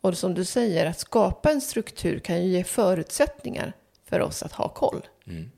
Och 0.00 0.18
som 0.18 0.34
du 0.34 0.44
säger, 0.44 0.86
att 0.86 0.98
skapa 0.98 1.50
en 1.50 1.60
struktur 1.60 2.18
kan 2.18 2.44
ju 2.44 2.50
ge 2.50 2.64
förutsättningar 2.64 3.72
för 4.12 4.20
oss 4.20 4.42
att 4.42 4.52
ha 4.52 4.68
koll. 4.68 5.06
Mm. 5.26 5.50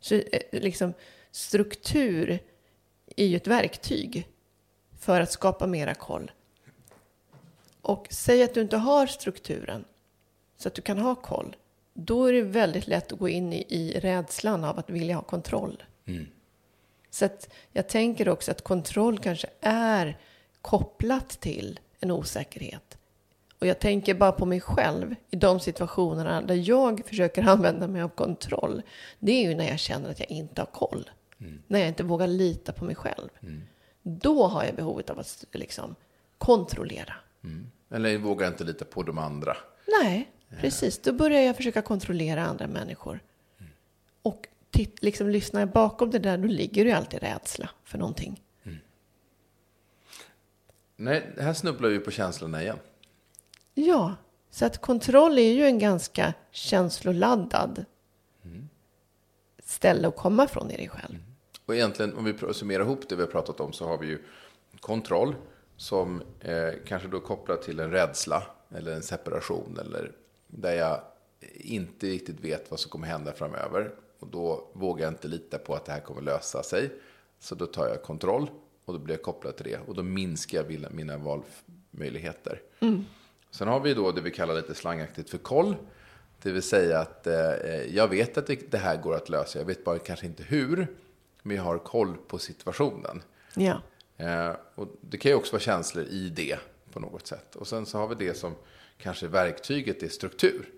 Så 0.00 0.14
eh, 0.14 0.22
liksom, 0.52 0.94
struktur 1.30 2.38
är 3.16 3.26
ju 3.26 3.36
ett 3.36 3.46
verktyg 3.46 4.28
för 4.98 5.20
att 5.20 5.32
skapa 5.32 5.66
mera 5.66 5.94
koll. 5.94 6.30
Och 7.80 8.06
säg 8.10 8.42
att 8.42 8.54
du 8.54 8.60
inte 8.60 8.76
har 8.76 9.06
strukturen 9.06 9.84
så 10.56 10.68
att 10.68 10.74
du 10.74 10.82
kan 10.82 10.98
ha 10.98 11.14
koll. 11.14 11.56
Då 11.94 12.26
är 12.26 12.32
det 12.32 12.42
väldigt 12.42 12.86
lätt 12.86 13.12
att 13.12 13.18
gå 13.18 13.28
in 13.28 13.52
i, 13.52 13.66
i 13.68 14.00
rädslan 14.00 14.64
av 14.64 14.78
att 14.78 14.90
vilja 14.90 15.14
ha 15.14 15.22
kontroll. 15.22 15.82
Mm. 16.06 16.26
Så 17.10 17.24
att 17.24 17.54
jag 17.72 17.88
tänker 17.88 18.28
också 18.28 18.50
att 18.50 18.62
kontroll 18.62 19.18
kanske 19.18 19.48
är 19.60 20.18
kopplat 20.60 21.28
till 21.28 21.80
en 22.00 22.10
osäkerhet. 22.10 22.98
Och 23.62 23.68
jag 23.68 23.78
tänker 23.78 24.14
bara 24.14 24.32
på 24.32 24.46
mig 24.46 24.60
själv 24.60 25.14
i 25.30 25.36
de 25.36 25.60
situationerna 25.60 26.42
där 26.42 26.68
jag 26.68 27.02
försöker 27.06 27.42
använda 27.48 27.88
mig 27.88 28.02
av 28.02 28.08
kontroll. 28.08 28.82
Det 29.18 29.32
är 29.32 29.48
ju 29.48 29.54
när 29.54 29.68
jag 29.68 29.78
känner 29.78 30.10
att 30.10 30.20
jag 30.20 30.30
inte 30.30 30.60
har 30.60 30.66
koll. 30.66 31.10
Mm. 31.40 31.62
När 31.66 31.78
jag 31.78 31.88
inte 31.88 32.02
vågar 32.02 32.26
lita 32.26 32.72
på 32.72 32.84
mig 32.84 32.94
själv. 32.94 33.28
Mm. 33.42 33.62
Då 34.02 34.46
har 34.46 34.64
jag 34.64 34.74
behovet 34.74 35.10
av 35.10 35.18
att 35.18 35.44
liksom 35.52 35.94
kontrollera. 36.38 37.14
Mm. 37.44 37.66
Eller 37.90 38.18
vågar 38.18 38.48
inte 38.48 38.64
lita 38.64 38.84
på 38.84 39.02
de 39.02 39.18
andra. 39.18 39.56
Nej. 40.02 40.30
Precis, 40.60 40.98
då 40.98 41.12
börjar 41.12 41.40
jag 41.40 41.56
försöka 41.56 41.82
kontrollera 41.82 42.46
andra 42.46 42.66
människor. 42.66 43.20
Och 44.22 44.48
titt, 44.70 45.02
liksom 45.02 45.28
lyssnar 45.28 45.60
jag 45.60 45.70
bakom 45.70 46.10
det 46.10 46.18
där, 46.18 46.38
då 46.38 46.48
ligger 46.48 46.84
det 46.84 46.90
ju 46.90 46.96
alltid 46.96 47.20
rädsla 47.20 47.70
för 47.84 47.98
någonting. 47.98 48.42
Nej, 50.96 51.30
här 51.38 51.52
snubblar 51.52 51.88
vi 51.88 51.98
på 51.98 52.10
känslorna 52.10 52.62
igen. 52.62 52.78
Ja, 53.86 54.14
så 54.50 54.64
att 54.66 54.78
kontroll 54.80 55.38
är 55.38 55.52
ju 55.52 55.64
en 55.64 55.78
ganska 55.78 56.34
känsloladdad 56.50 57.84
ställe 59.64 60.08
att 60.08 60.16
komma 60.16 60.46
från 60.48 60.70
i 60.70 60.76
dig 60.76 60.88
själv. 60.88 61.14
Och 61.66 61.74
egentligen, 61.74 62.14
om 62.16 62.24
vi 62.24 62.54
summerar 62.54 62.84
ihop 62.84 63.08
det 63.08 63.16
vi 63.16 63.22
har 63.22 63.28
pratat 63.30 63.60
om, 63.60 63.72
så 63.72 63.86
har 63.86 63.98
vi 63.98 64.06
ju 64.06 64.18
kontroll 64.80 65.34
som 65.76 66.22
eh, 66.40 66.68
kanske 66.86 67.08
då 67.08 67.20
kopplar 67.20 67.56
till 67.56 67.80
en 67.80 67.90
rädsla 67.90 68.42
eller 68.76 68.92
en 68.92 69.02
separation 69.02 69.78
eller 69.80 70.12
där 70.46 70.72
jag 70.72 71.00
inte 71.54 72.06
riktigt 72.06 72.40
vet 72.40 72.70
vad 72.70 72.80
som 72.80 72.90
kommer 72.90 73.06
hända 73.06 73.32
framöver. 73.32 73.94
Och 74.18 74.28
då 74.28 74.68
vågar 74.72 75.04
jag 75.04 75.12
inte 75.12 75.28
lita 75.28 75.58
på 75.58 75.74
att 75.74 75.84
det 75.84 75.92
här 75.92 76.00
kommer 76.00 76.22
lösa 76.22 76.62
sig. 76.62 76.90
Så 77.38 77.54
då 77.54 77.66
tar 77.66 77.88
jag 77.88 78.02
kontroll 78.02 78.50
och 78.84 78.92
då 78.92 78.98
blir 78.98 79.14
jag 79.14 79.22
kopplad 79.22 79.56
till 79.56 79.64
det. 79.66 79.78
Och 79.86 79.94
då 79.94 80.02
minskar 80.02 80.58
jag 80.58 80.68
mina- 80.68 80.90
mina 80.90 81.16
valmöjligheter. 81.18 82.60
Sen 83.52 83.68
har 83.68 83.80
vi 83.80 83.94
då 83.94 84.12
det 84.12 84.20
vi 84.20 84.30
kallar 84.30 84.54
lite 84.54 84.74
slangaktigt 84.74 85.30
för 85.30 85.38
koll. 85.38 85.76
Det 86.42 86.52
vill 86.52 86.62
säga 86.62 86.98
att 86.98 87.26
eh, 87.26 87.34
jag 87.94 88.08
vet 88.08 88.38
att 88.38 88.50
det, 88.70 88.78
här 88.78 88.96
går 88.96 89.14
att 89.14 89.28
lösa. 89.28 89.58
Jag 89.58 89.66
vet 89.66 89.84
bara 89.84 89.98
kanske 89.98 90.26
inte 90.26 90.42
hur. 90.42 90.86
Men 91.42 91.56
jag 91.56 91.64
har 91.64 91.78
koll 91.78 92.16
på 92.28 92.38
situationen. 92.38 93.22
Ja, 93.54 93.80
Eh, 94.22 94.56
och 94.74 94.88
det 95.00 95.18
kan 95.18 95.30
ju 95.30 95.36
också 95.36 95.52
vara 95.52 95.60
känslor 95.60 96.04
i 96.04 96.28
det 96.28 96.58
på 96.92 97.00
något 97.00 97.26
sätt. 97.26 97.56
Och 97.56 97.66
sen 97.66 97.86
så 97.86 97.98
har 97.98 98.08
vi 98.08 98.14
det 98.14 98.34
som 98.34 98.54
kanske 98.98 99.26
verktyget 99.26 100.02
är 100.02 100.08
struktur. 100.08 100.70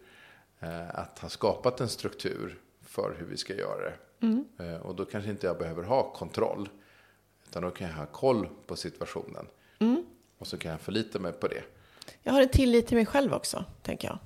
Eh, 0.60 0.98
att 0.98 1.18
ha 1.18 1.28
skapat 1.28 1.80
en 1.80 1.88
struktur 1.88 2.58
för 2.82 3.16
hur 3.18 3.26
vi 3.26 3.36
ska 3.36 3.54
göra 3.54 3.84
det. 3.84 3.96
Eh, 4.58 4.76
och 4.76 4.94
då 4.94 5.04
kanske 5.04 5.30
inte 5.30 5.46
jag 5.46 5.58
behöver 5.58 5.82
ha 5.82 6.12
kontroll. 6.12 6.68
Utan 7.48 7.62
då 7.62 7.70
kan 7.70 7.88
jag 7.88 7.94
ha 7.94 8.06
koll 8.06 8.48
på 8.66 8.76
situationen. 8.76 9.46
Och 10.38 10.46
så 10.46 10.58
kan 10.58 10.70
jag 10.70 10.80
förlita 10.80 11.18
mig 11.18 11.32
på 11.32 11.48
det. 11.48 11.62
Jag 12.22 12.32
har 12.32 12.42
en 12.42 12.48
tillit 12.48 12.86
till 12.86 12.96
mig 12.96 13.06
själv 13.06 13.34
också, 13.34 13.64
tänker 13.82 14.08
jag. 14.08 14.18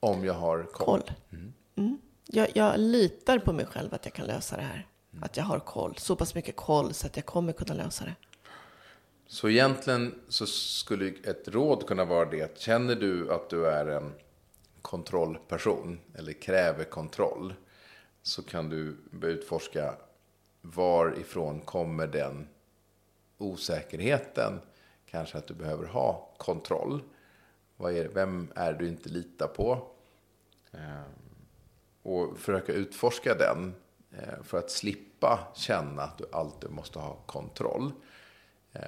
Om 0.00 0.24
jag 0.24 0.34
har 0.34 0.62
koll. 0.62 1.00
Koll. 1.00 1.12
Mm. 1.76 1.98
Jag, 2.26 2.48
jag 2.54 2.80
litar 2.80 3.38
på 3.38 3.52
mig 3.52 3.66
själv 3.66 3.94
att 3.94 4.04
jag 4.04 4.14
kan 4.14 4.26
lösa 4.26 4.56
det 4.56 4.62
här. 4.62 4.86
Att 5.20 5.36
jag 5.36 5.44
har 5.44 5.58
koll, 5.58 5.94
så 5.98 6.16
pass 6.16 6.34
mycket 6.34 6.56
koll 6.56 6.94
så 6.94 7.06
att 7.06 7.16
jag 7.16 7.26
kommer 7.26 7.52
kunna 7.52 7.74
lösa 7.74 8.04
det. 8.04 8.14
Så 9.26 9.48
egentligen 9.48 10.14
så 10.28 10.46
skulle 10.46 11.08
ett 11.08 11.48
råd 11.48 11.86
kunna 11.86 12.04
vara 12.04 12.24
det 12.24 12.58
känner 12.58 12.94
du 12.94 13.32
att 13.32 13.50
du 13.50 13.66
är 13.66 13.86
en 13.86 14.12
kontrollperson 14.82 16.00
eller 16.14 16.32
kräver 16.32 16.84
kontroll 16.84 17.54
så 18.22 18.42
kan 18.42 18.68
du 18.68 18.96
utforska 19.22 19.94
varifrån 20.62 21.60
kommer 21.60 22.06
den 22.06 22.48
osäkerheten. 23.38 24.60
Kanske 25.14 25.38
att 25.38 25.46
du 25.46 25.54
behöver 25.54 25.86
ha 25.86 26.28
kontroll. 26.36 27.02
Vad 27.76 27.96
är, 27.96 28.08
vem 28.08 28.52
är 28.54 28.72
du 28.72 28.88
inte 28.88 29.08
litar 29.08 29.46
på? 29.46 29.86
Eh, 30.72 31.02
och 32.02 32.38
försöka 32.38 32.72
utforska 32.72 33.34
den 33.34 33.74
eh, 34.10 34.42
för 34.42 34.58
att 34.58 34.70
slippa 34.70 35.52
känna 35.54 36.02
att 36.02 36.18
du 36.18 36.24
alltid 36.32 36.70
måste 36.70 36.98
ha 36.98 37.16
kontroll. 37.26 37.92
Eh, 38.72 38.82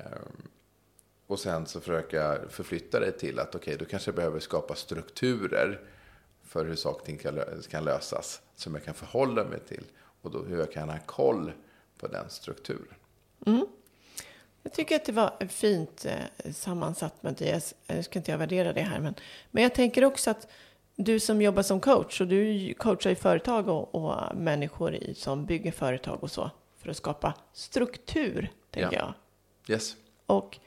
och 1.27 1.39
sen 1.41 1.67
så 1.67 1.81
försöka 1.81 2.39
förflytta 2.49 3.01
dig 3.01 3.13
till 3.19 3.39
att 3.39 3.55
okej, 3.55 3.77
då 3.79 3.85
kanske 3.85 4.09
jag 4.09 4.17
behöver 4.17 4.41
skapa 4.41 4.75
strukturer 4.75 5.81
för 6.43 6.65
hur 6.65 6.77
saker 6.77 7.01
och 7.01 7.07
ting 7.07 7.19
kan, 7.71 7.85
lösas. 7.85 8.43
Som 8.55 8.75
jag 8.75 8.85
kan 8.85 8.95
förhålla 8.95 9.45
mig 9.45 9.61
till. 9.61 9.85
Och 10.23 10.31
då 10.31 10.43
hur 10.43 10.59
jag 10.59 10.73
kan 10.73 10.89
ha 10.89 10.99
koll 11.07 11.53
på 11.99 12.07
den 12.07 12.31
strukturen. 12.31 12.95
Mm. 13.47 13.67
Jag 14.67 14.73
tycker 14.73 14.97
att 14.97 15.05
det 15.05 15.13
var 15.13 15.47
fint 15.49 16.05
eh, 16.05 16.53
sammansatt 16.53 17.23
Mattias. 17.23 17.75
Nu 17.87 18.03
ska 18.03 18.19
inte 18.19 18.31
jag 18.31 18.39
värdera 18.39 18.73
det 18.73 18.81
här. 18.81 19.01
Men, 19.01 19.15
men 19.51 19.63
jag 19.63 19.75
tänker 19.75 20.05
också 20.05 20.31
att 20.31 20.49
du 20.97 21.21
som 21.21 21.43
jobbar 21.43 21.63
som 21.63 21.81
coach 21.81 22.21
och 22.21 22.27
du 22.27 22.75
coachar 22.75 23.11
ju 23.11 23.17
företag 23.17 23.69
och, 23.69 23.95
och 23.95 24.37
människor 24.37 24.95
i, 24.95 25.15
som 25.15 25.47
bygger 25.47 25.73
företag 25.73 26.23
och 26.23 26.31
så. 26.31 26.51
För 26.79 26.91
att 26.91 26.97
skapa 26.97 27.35
struktur, 27.53 28.53
tänker 28.71 28.97
Ja. 28.97 29.15
jag. 29.67 29.75
Yes. 29.75 29.97
Och 30.27 30.59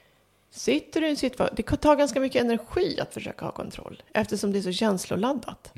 sitter 0.49 1.01
du 1.01 1.07
i 1.07 1.09
en 1.09 1.17
situation, 1.17 1.55
det 1.57 1.63
kan 1.63 1.77
ta 1.77 1.95
ganska 1.95 2.19
mycket 2.19 2.41
energi 2.41 2.99
att 2.99 3.13
försöka 3.13 3.45
ha 3.45 3.51
kontroll. 3.51 4.03
Eftersom 4.13 4.51
det 4.51 4.57
är 4.59 4.61
så 4.61 4.71
känsloladdat. 4.71 5.71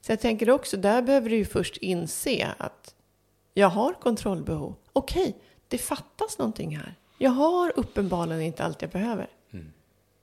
Så 0.00 0.12
jag 0.12 0.20
tänker 0.20 0.50
också, 0.50 0.76
där 0.76 1.02
behöver 1.02 1.30
du 1.30 1.36
ju 1.36 1.44
först 1.44 1.76
inse 1.76 2.54
att 2.58 2.94
jag 3.54 3.68
har 3.68 3.92
kontrollbehov. 3.92 4.74
Okej, 4.92 5.36
det 5.68 5.78
fattas 5.78 6.38
någonting 6.38 6.76
här. 6.76 6.94
Jag 7.22 7.30
har 7.30 7.72
uppenbarligen 7.76 8.42
inte 8.42 8.64
allt 8.64 8.82
jag 8.82 8.90
behöver. 8.90 9.30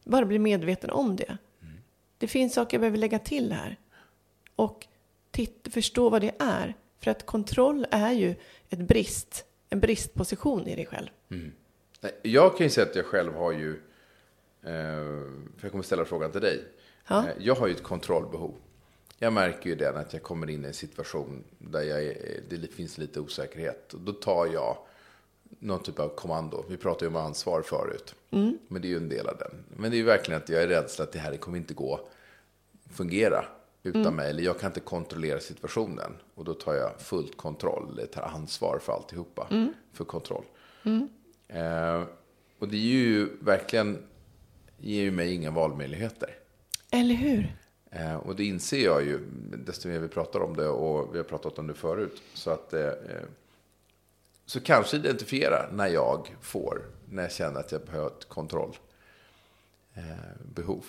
Bara 0.03 0.25
bli 0.25 0.39
medveten 0.39 0.89
om 0.89 1.15
det. 1.15 1.37
Det 2.17 2.27
finns 2.27 2.53
saker 2.53 2.77
jag 2.77 2.81
behöver 2.81 2.97
lägga 2.97 3.19
till 3.19 3.51
här. 3.51 3.77
Och 4.55 4.87
titta, 5.31 5.69
förstå 5.71 6.09
vad 6.09 6.21
det 6.21 6.31
är. 6.39 6.73
För 6.99 7.11
att 7.11 7.25
kontroll 7.25 7.85
är 7.91 8.11
ju 8.11 8.35
ett 8.69 8.79
brist, 8.79 9.45
en 9.69 9.79
bristposition 9.79 10.67
i 10.67 10.75
dig 10.75 10.85
själv. 10.85 11.07
Nej, 12.01 12.11
Jag 12.21 12.57
kan 12.57 12.65
ju 12.65 12.69
säga 12.69 12.87
att 12.87 12.95
jag 12.95 13.05
själv 13.05 13.33
har 13.33 13.51
ju, 13.51 13.71
eh, 14.63 14.69
för 15.57 15.61
jag 15.61 15.71
kommer 15.71 15.83
ställa 15.83 16.05
frågan 16.05 16.31
till 16.31 16.41
dig. 16.41 16.63
Ja. 17.07 17.23
Eh, 17.27 17.33
Jag 17.39 17.55
har 17.55 17.67
ju 17.67 17.73
ett 17.73 17.83
kontrollbehov. 17.83 18.55
Jag 19.17 19.33
märker 19.33 19.69
ju 19.69 19.75
det 19.75 19.91
när 19.91 20.05
jag 20.11 20.23
kommer 20.23 20.49
in 20.49 20.63
i 20.65 20.67
en 20.67 20.73
situation 20.73 21.43
där 21.57 21.81
jag 21.81 22.17
det 22.49 22.73
finns 22.73 22.97
lite 22.97 23.19
osäkerhet. 23.19 23.93
Och 23.93 23.99
Då 24.01 24.13
tar 24.13 24.45
jag 24.45 24.77
någon 25.59 25.83
typ 25.83 25.99
av 25.99 26.09
kommando. 26.09 26.65
Vi 26.69 26.77
pratade 26.77 27.05
ju 27.05 27.09
om 27.09 27.15
ansvar 27.15 27.61
förut. 27.61 28.15
Men 28.67 28.81
det 28.81 28.87
är 28.87 28.89
ju 28.89 28.97
en 28.97 29.09
del 29.09 29.27
av 29.27 29.37
den. 29.37 29.63
Men 29.77 29.91
det 29.91 29.97
är 29.97 29.99
ju 29.99 30.03
verkligen 30.03 30.41
att 30.41 30.49
jag 30.49 30.63
är 30.63 30.67
rädd 30.67 30.89
att 30.99 31.11
det 31.11 31.19
här 31.19 31.37
kommer 31.37 31.57
inte 31.57 31.73
gå 31.73 32.07
fungera 32.91 33.45
utan 33.83 34.15
mig. 34.15 34.29
Eller 34.29 34.43
jag 34.43 34.59
kan 34.59 34.69
inte 34.69 34.79
kontrollera 34.79 35.39
situationen. 35.39 36.11
Och 36.35 36.45
då 36.45 36.53
tar 36.53 36.73
jag 36.73 37.01
fullt 37.01 37.37
kontroll, 37.37 37.89
eller 37.93 38.05
tar 38.05 38.21
ansvar 38.21 38.79
för 38.81 38.93
alltihopa. 38.93 39.47
För 39.93 40.03
kontroll. 40.03 40.43
Eh, 41.47 42.03
och 42.59 42.67
det 42.67 42.77
är 42.77 42.81
ju 42.81 43.29
verkligen, 43.39 43.97
ger 44.77 45.01
ju 45.01 45.11
mig 45.11 45.33
inga 45.33 45.51
valmöjligheter. 45.51 46.29
Eller 46.91 47.15
hur? 47.15 47.55
Eh, 47.91 48.15
och 48.15 48.35
det 48.35 48.45
inser 48.45 48.85
jag 48.85 49.03
ju, 49.03 49.19
desto 49.65 49.87
mer 49.87 49.99
vi 49.99 50.07
pratar 50.07 50.39
om 50.39 50.55
det 50.55 50.67
och 50.67 51.13
vi 51.13 51.17
har 51.17 51.25
pratat 51.25 51.59
om 51.59 51.67
det 51.67 51.73
förut. 51.73 52.21
Så 52.33 52.51
att, 52.51 52.73
eh, 52.73 52.81
eh, 52.81 53.23
så 54.47 54.59
kanske 54.59 54.97
identifiera 54.97 55.69
när 55.71 55.87
jag 55.87 56.35
får, 56.41 56.85
när 57.09 57.23
jag 57.23 57.31
känner 57.31 57.59
att 57.59 57.71
jag 57.71 57.85
behöver 57.85 58.07
ett 58.07 58.29
kontrollbehov. 58.29 58.79
Eh, 59.95 60.81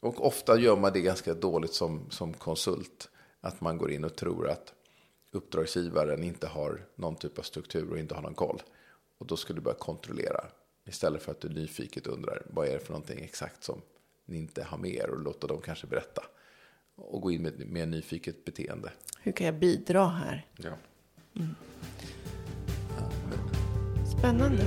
och 0.00 0.26
ofta 0.26 0.58
gör 0.58 0.76
man 0.76 0.92
det 0.92 1.00
ganska 1.00 1.34
dåligt 1.34 1.74
som, 1.74 2.10
som 2.10 2.34
konsult. 2.34 3.08
Att 3.40 3.60
man 3.60 3.78
går 3.78 3.90
in 3.90 4.04
och 4.04 4.16
tror 4.16 4.48
att 4.48 4.72
uppdragsgivaren 5.32 6.24
inte 6.24 6.46
har 6.46 6.86
någon 6.94 7.16
typ 7.16 7.38
av 7.38 7.42
struktur 7.42 7.90
och 7.90 7.98
inte 7.98 8.14
har 8.14 8.22
någon 8.22 8.34
koll. 8.34 8.62
Och 9.18 9.26
då 9.26 9.36
ska 9.36 9.52
du 9.52 9.60
börja 9.60 9.78
kontrollera. 9.78 10.44
Istället 10.86 11.22
för 11.22 11.32
att 11.32 11.40
du 11.40 11.48
nyfiket 11.48 12.06
undrar 12.06 12.42
vad 12.50 12.68
är 12.68 12.72
det 12.72 12.80
för 12.80 12.92
någonting 12.92 13.24
exakt 13.24 13.64
som 13.64 13.82
ni 14.24 14.38
inte 14.38 14.62
har 14.62 14.78
med 14.78 14.90
er 14.90 15.10
och 15.10 15.18
låta 15.18 15.46
dem 15.46 15.60
kanske 15.60 15.86
berätta. 15.86 16.22
Och 16.94 17.20
gå 17.20 17.30
in 17.30 17.42
med, 17.42 17.68
med 17.68 17.88
nyfiket 17.88 18.44
beteende. 18.44 18.92
Hur 19.20 19.32
kan 19.32 19.46
jag 19.46 19.54
bidra 19.54 20.08
här? 20.08 20.46
Ja. 20.56 20.72
Spännande. 24.18 24.64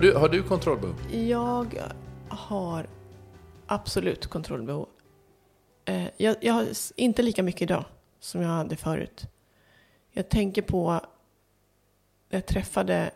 Du, 0.00 0.14
har 0.14 0.28
du 0.28 0.42
kontrollbehov? 0.42 0.94
Jag 1.12 1.82
har 2.28 2.86
absolut 3.66 4.26
kontrollbehov. 4.26 4.88
Eh, 5.84 6.04
Jag, 6.16 6.36
jag 6.40 6.52
har 6.52 6.66
inte 6.96 7.22
lika 7.22 7.42
mycket 7.42 7.62
idag 7.62 7.84
som 8.20 8.42
jag 8.42 8.48
hade 8.48 8.76
förut. 8.76 9.26
Jag 10.10 10.28
tänker 10.28 10.62
på 10.62 10.90
när 10.92 12.38
jag 12.38 12.46
träffade 12.46 13.10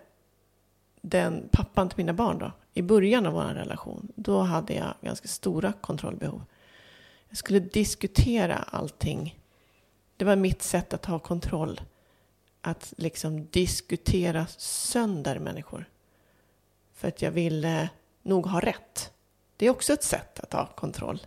den 1.00 1.48
pappan 1.52 1.88
till 1.88 1.96
mina 1.98 2.12
barn 2.12 2.38
då, 2.38 2.52
i 2.76 2.82
början 2.82 3.26
av 3.26 3.32
vår 3.32 3.42
relation. 3.42 4.12
Då 4.14 4.40
hade 4.40 4.74
jag 4.74 4.94
ganska 5.02 5.28
stora 5.28 5.72
kontrollbehov. 5.72 6.44
Jag 7.28 7.38
skulle 7.38 7.60
diskutera 7.60 8.56
allting. 8.56 9.38
Det 10.16 10.24
var 10.24 10.36
mitt 10.36 10.62
sätt 10.62 10.94
att 10.94 11.04
ha 11.04 11.18
kontroll. 11.18 11.80
Att 12.60 12.94
liksom 12.96 13.46
diskutera 13.46 14.46
sönder 14.56 15.38
människor. 15.38 15.88
För 16.94 17.08
att 17.08 17.22
jag 17.22 17.30
ville 17.30 17.88
nog 18.22 18.46
ha 18.46 18.60
rätt. 18.60 19.12
Det 19.56 19.66
är 19.66 19.70
också 19.70 19.92
ett 19.92 20.04
sätt 20.04 20.40
att 20.40 20.52
ha 20.52 20.66
kontroll. 20.66 21.26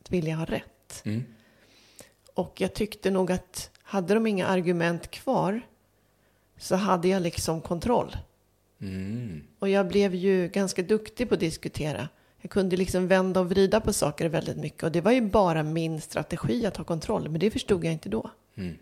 Att 0.00 0.12
vilja 0.12 0.36
ha 0.36 0.44
rätt. 0.44 1.02
Mm. 1.04 1.24
Och 2.34 2.60
jag 2.60 2.74
tyckte 2.74 3.10
nog 3.10 3.32
att 3.32 3.70
hade 3.82 4.14
de 4.14 4.26
inga 4.26 4.46
argument 4.46 5.10
kvar 5.10 5.60
så 6.56 6.76
hade 6.76 7.08
jag 7.08 7.22
liksom 7.22 7.60
kontroll. 7.60 8.16
Mm. 8.82 9.42
Och 9.58 9.68
jag 9.68 9.88
blev 9.88 10.14
ju 10.14 10.48
ganska 10.48 10.82
duktig 10.82 11.28
på 11.28 11.34
att 11.34 11.40
diskutera. 11.40 12.08
Jag 12.40 12.50
kunde 12.50 12.76
liksom 12.76 13.08
vända 13.08 13.40
och 13.40 13.48
vrida 13.48 13.80
på 13.80 13.92
saker 13.92 14.28
väldigt 14.28 14.56
mycket. 14.56 14.82
Och 14.82 14.92
det 14.92 15.00
var 15.00 15.12
ju 15.12 15.20
bara 15.20 15.62
min 15.62 16.00
strategi 16.00 16.66
att 16.66 16.76
ha 16.76 16.84
kontroll. 16.84 17.28
Men 17.28 17.40
det 17.40 17.50
förstod 17.50 17.84
jag 17.84 17.92
inte 17.92 18.08
då. 18.08 18.30
Mm. 18.54 18.78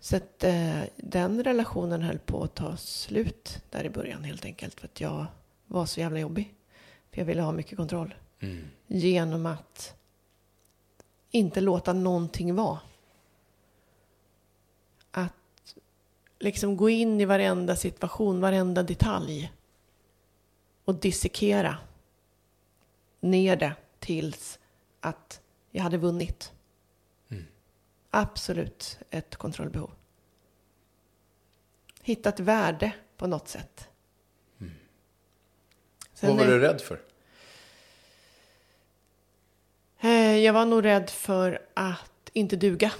Så 0.00 0.16
att 0.16 0.44
eh, 0.44 0.80
den 0.96 1.44
relationen 1.44 2.02
höll 2.02 2.18
på 2.18 2.42
att 2.42 2.54
ta 2.54 2.76
slut 2.76 3.62
där 3.70 3.84
i 3.84 3.90
början 3.90 4.24
helt 4.24 4.44
enkelt. 4.44 4.80
För 4.80 4.86
att 4.86 5.00
jag 5.00 5.26
var 5.66 5.86
så 5.86 6.00
jävla 6.00 6.18
jobbig. 6.18 6.54
För 7.10 7.20
jag 7.20 7.26
ville 7.26 7.42
ha 7.42 7.52
mycket 7.52 7.76
kontroll. 7.76 8.14
Mm. 8.40 8.64
Genom 8.86 9.46
att 9.46 9.94
inte 11.30 11.60
låta 11.60 11.92
någonting 11.92 12.54
vara. 12.54 12.78
Att 15.10 15.32
liksom 16.38 16.76
gå 16.76 16.88
in 16.90 17.20
i 17.20 17.24
varenda 17.24 17.76
situation, 17.76 18.40
varenda 18.40 18.82
detalj. 18.82 19.52
Och 20.84 20.94
dissekera 20.94 21.78
ner 23.20 23.56
det 23.56 23.72
tills 23.98 24.58
att 25.00 25.40
jag 25.70 25.82
hade 25.82 25.96
vunnit. 25.96 26.52
Absolut 28.10 28.98
ett 29.10 29.36
kontrollbehov. 29.36 29.90
Hitta 32.02 32.28
ett 32.28 32.40
värde 32.40 32.92
på 33.16 33.26
något 33.26 33.48
sätt. 33.48 33.88
Sen 36.14 36.28
Vad 36.28 36.36
var 36.38 36.44
är- 36.44 36.48
du 36.50 36.58
rädd 36.58 36.80
för? 36.80 37.00
Eh, 40.00 40.36
Jag 40.36 40.52
var 40.52 40.66
nog 40.66 40.84
rädd 40.84 41.10
för 41.10 41.62
att 41.74 42.30
inte 42.32 42.56
duga. 42.56 42.92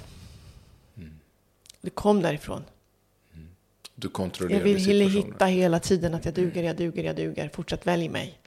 Det 1.81 1.91
kom 1.91 2.23
därifrån. 2.23 2.65
Du 4.01 4.07
Jag 4.07 4.13
kontrollerade 4.13 4.65
ville 4.65 4.81
situationen. 4.81 5.33
hitta 5.33 5.45
hela 5.47 5.81
tiden 5.81 6.15
att 6.15 6.25
jag 6.25 6.35
duger, 6.35 6.63
jag 6.63 6.77
duger, 6.77 7.05
jag 7.05 7.17
duger. 7.17 7.49
Fortsätt 7.49 7.87
välj 7.87 8.09
mig. 8.09 8.39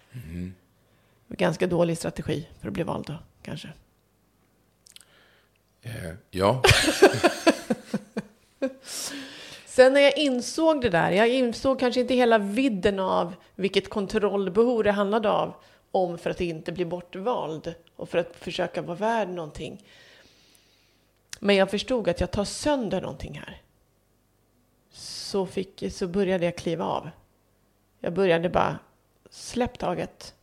Var 1.28 1.36
Ganska 1.38 1.68
dålig 1.68 1.98
strategi 1.98 2.48
för 2.60 2.68
att 2.68 2.74
bli 2.74 2.84
vald 2.84 3.06
då, 3.08 3.16
kanske. 3.42 3.70
Eh, 5.82 6.14
ja, 6.30 6.62
Sen 9.66 9.94
när 9.94 10.02
jag 10.02 10.18
insåg 10.18 10.82
det 10.82 10.90
där, 10.90 11.12
jag 11.12 11.30
insåg 11.30 11.80
kanske 11.80 12.02
inte 12.02 12.14
hela 12.14 12.38
vidden 12.38 13.00
av 13.00 13.36
vilket 13.56 13.90
kontrollbehov 13.90 14.84
det 14.84 14.92
handlade 14.92 15.30
av 15.30 15.54
om 15.92 16.18
för 16.18 16.30
att 16.30 16.42
inte 16.42 16.72
bli 16.72 16.86
bortvald 16.86 17.74
och 17.96 18.10
för 18.10 18.18
att 18.18 18.36
försöka 18.36 18.82
vara 18.82 18.98
värd 18.98 19.30
någonting. 19.30 19.86
Men 21.40 21.56
jag 21.56 21.72
förstod 21.72 22.08
att 22.08 22.20
jag 22.20 22.32
tar 22.32 22.46
sönder 22.46 23.02
någonting 23.02 23.40
här. 23.46 23.62
Så, 25.32 25.46
fick, 25.46 25.84
så 25.92 26.08
började 26.08 26.46
jag 26.46 26.56
kliva 26.56 26.86
av. 26.86 27.10
Jag 28.00 28.14
började 28.14 28.50
bara 28.50 28.80
släpp 29.30 29.80
taget. 29.80 30.36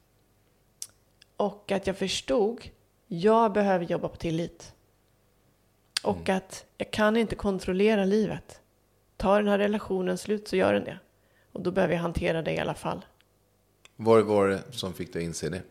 Och 1.36 1.72
att 1.72 1.86
jag 1.86 1.96
förstod, 1.96 2.60
jag 3.06 3.52
behöver 3.52 3.84
jobba 3.84 4.08
på 4.08 4.16
tillit. 4.16 4.74
Och 6.02 6.28
att 6.28 6.66
jag 6.76 6.90
kan 6.90 7.16
inte 7.16 7.36
kontrollera 7.36 8.04
livet. 8.04 8.60
Tar 9.16 9.42
den 9.42 9.48
här 9.48 9.58
relationen 9.58 10.18
slut 10.18 10.48
så 10.48 10.56
gör 10.56 10.72
den 10.72 10.84
det. 10.84 10.98
Och 11.52 11.62
då 11.62 11.70
behöver 11.70 11.94
jag 11.94 12.00
hantera 12.00 12.42
det 12.42 12.52
i 12.52 12.58
alla 12.58 12.74
fall. 12.74 13.04
vad 13.96 14.24
var 14.24 14.48
det 14.48 14.62
som 14.70 14.94
fick 14.94 15.12
dig 15.12 15.22
att 15.22 15.26
inse 15.26 15.48
det? 15.48 15.62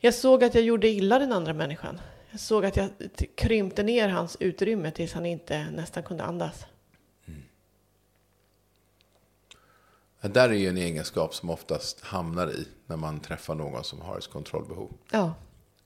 Jag 0.00 0.14
såg 0.14 0.44
att 0.44 0.54
jag 0.54 0.64
gjorde 0.64 0.88
illa 0.88 1.18
den 1.18 1.32
andra 1.32 1.52
människan. 1.52 2.00
Jag 2.30 2.40
såg 2.40 2.64
att 2.64 2.76
jag 2.76 2.90
krympte 3.34 3.82
ner 3.82 4.08
hans 4.08 4.36
utrymme 4.40 4.90
tills 4.90 5.12
han 5.12 5.26
inte 5.26 5.70
nästan 5.70 6.02
kunde 6.02 6.24
andas. 6.24 6.66
Det 10.22 10.28
där 10.28 10.48
är 10.48 10.52
ju 10.54 10.68
en 10.68 10.76
egenskap 10.78 11.34
som 11.34 11.50
oftast 11.50 12.00
hamnar 12.00 12.50
i 12.50 12.68
när 12.86 12.96
man 12.96 13.20
träffar 13.20 13.54
någon 13.54 13.84
som 13.84 14.00
har 14.00 14.18
ett 14.18 14.30
kontrollbehov. 14.30 14.92
Ja, 15.10 15.34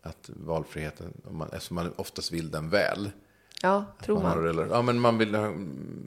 Att 0.03 0.31
valfriheten, 0.35 1.13
man, 1.31 1.49
eftersom 1.53 1.75
man 1.75 1.93
oftast 1.97 2.33
vill 2.33 2.51
den 2.51 2.71
väl. 2.71 3.11
ja 3.63 3.85
tror 4.03 4.21
har 4.21 4.37
man. 4.37 4.45
rela- 4.45 4.67
ja, 4.71 4.83
men 4.83 5.01
man 5.01 5.19
vill 5.19 5.37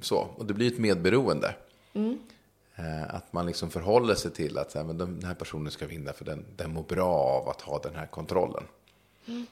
så. 0.02 0.18
Och 0.36 0.46
det 0.46 0.54
blir 0.54 0.72
ett 0.74 0.80
medberoende. 0.80 1.56
Mm. 1.94 2.20
Eh, 2.76 3.15
Att 3.15 3.34
man 3.34 3.46
liksom 3.46 3.70
förhåller 3.70 4.15
sig 4.15 4.32
till 4.32 4.58
att 4.58 4.74
här, 4.74 4.84
men 4.84 4.98
den 4.98 5.24
här 5.24 5.34
personen 5.36 5.72
ska 5.72 5.88
vinna 5.88 6.13
för 6.13 6.26
den, 6.26 6.46
den 6.56 6.74
mår 6.74 6.84
bra 6.84 7.13
av 7.15 7.50
att 7.50 7.62
ha 7.62 7.80
den 7.80 7.96
här 7.96 8.06
kontrollen. 8.06 8.63
Mm. 9.26 9.46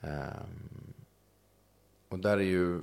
Ehm, 0.00 0.94
och 2.08 2.18
där 2.18 2.36
är 2.36 2.40
ju... 2.40 2.80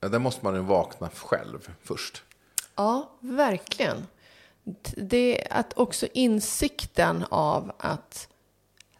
Ja, 0.00 0.08
där 0.08 0.18
måste 0.18 0.44
man 0.44 0.54
ju 0.54 0.60
vakna 0.60 1.08
själv 1.08 1.68
först. 1.82 2.22
Ja, 2.76 3.10
verkligen. 3.20 4.06
Det 4.96 5.46
är 5.52 5.58
att 5.58 5.78
också 5.78 6.06
insikten 6.14 7.24
av 7.30 7.72
att 7.78 8.28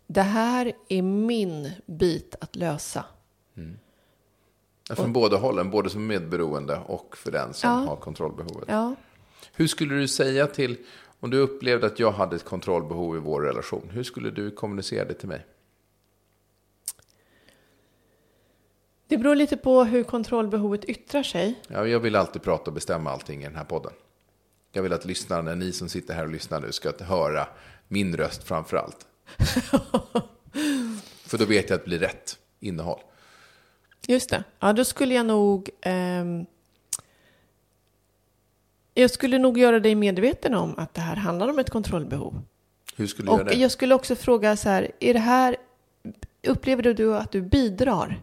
det 0.06 0.22
här 0.22 0.72
är 0.88 1.02
min 1.02 1.70
bit 1.86 2.34
att 2.40 2.56
lösa. 2.56 3.04
Ja, 4.88 4.94
Från 4.94 5.12
båda 5.12 5.36
hållen, 5.36 5.70
både 5.70 5.90
som 5.90 6.06
medberoende 6.06 6.80
och 6.86 7.16
för 7.16 7.30
den 7.32 7.54
som 7.54 7.70
Ja. 7.70 7.76
har 7.76 7.96
kontrollbehovet. 7.96 8.64
Ja, 8.68 8.94
Hur 9.52 9.66
skulle 9.66 9.94
du 9.94 10.08
säga 10.08 10.46
till, 10.46 10.76
om 11.20 11.30
du 11.30 11.38
upplevde 11.38 11.86
att 11.86 11.98
jag 11.98 12.12
hade 12.12 12.36
ett 12.36 12.44
kontrollbehov 12.44 13.16
i 13.16 13.18
vår 13.18 13.40
relation, 13.40 13.88
hur 13.92 14.02
skulle 14.02 14.30
du 14.30 14.50
kommunicera 14.50 15.04
det 15.04 15.14
till 15.14 15.28
mig? 15.28 15.46
Det 19.12 19.18
beror 19.18 19.34
lite 19.34 19.56
på 19.56 19.84
hur 19.84 20.02
kontrollbehovet 20.04 20.84
yttrar 20.84 21.22
sig. 21.22 21.54
Ja, 21.68 21.86
jag 21.86 22.00
vill 22.00 22.16
alltid 22.16 22.42
prata 22.42 22.64
och 22.64 22.72
bestämma 22.72 23.10
allting 23.10 23.40
i 23.42 23.44
den 23.44 23.56
här 23.56 23.64
podden. 23.64 23.92
Jag 24.72 24.82
vill 24.82 24.92
att 24.92 25.04
lyssnarna, 25.04 25.54
ni 25.54 25.72
som 25.72 25.88
sitter 25.88 26.14
här 26.14 26.22
och 26.24 26.30
lyssnar 26.32 26.60
nu, 26.60 26.72
ska 26.72 26.92
höra 27.00 27.48
min 27.88 28.16
röst 28.16 28.44
framför 28.44 28.76
allt. 28.76 29.06
För 31.26 31.38
då 31.38 31.44
vet 31.44 31.70
jag 31.70 31.76
att 31.76 31.82
det 31.82 31.88
blir 31.88 31.98
rätt 31.98 32.38
innehåll. 32.60 33.00
Just 34.06 34.30
det. 34.30 34.44
Ja, 34.60 34.72
då 34.72 34.84
skulle 34.84 35.14
jag 35.14 35.26
nog... 35.26 35.70
ehm, 35.80 36.46
jag 38.94 39.10
skulle 39.10 39.38
nog 39.38 39.58
göra 39.58 39.80
dig 39.80 39.94
medveten 39.94 40.54
om 40.54 40.74
att 40.78 40.94
det 40.94 41.00
här 41.00 41.16
handlar 41.16 41.48
om 41.48 41.58
ett 41.58 41.70
kontrollbehov. 41.70 42.42
Hur 42.96 43.06
skulle 43.06 43.26
du 43.26 43.32
göra 43.32 43.42
Och 43.42 43.48
det? 43.48 43.54
jag 43.54 43.70
skulle 43.70 43.94
också 43.94 44.16
fråga 44.16 44.56
så 44.56 44.68
här, 44.68 44.90
är 45.00 45.14
det 45.14 45.20
här... 45.20 45.56
Upplever 46.46 46.94
du 46.94 47.16
att 47.16 47.30
du 47.32 47.42
bidrar? 47.42 48.22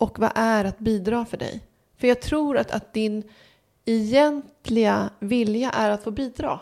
Och 0.00 0.18
vad 0.18 0.32
är 0.34 0.64
att 0.64 0.78
bidra 0.78 1.24
för 1.24 1.36
dig? 1.36 1.60
För 1.96 2.08
jag 2.08 2.20
tror 2.20 2.58
att, 2.58 2.70
att 2.70 2.92
din 2.92 3.22
egentliga 3.84 5.10
vilja 5.18 5.70
är 5.70 5.90
att 5.90 6.02
få 6.02 6.10
bidra. 6.10 6.60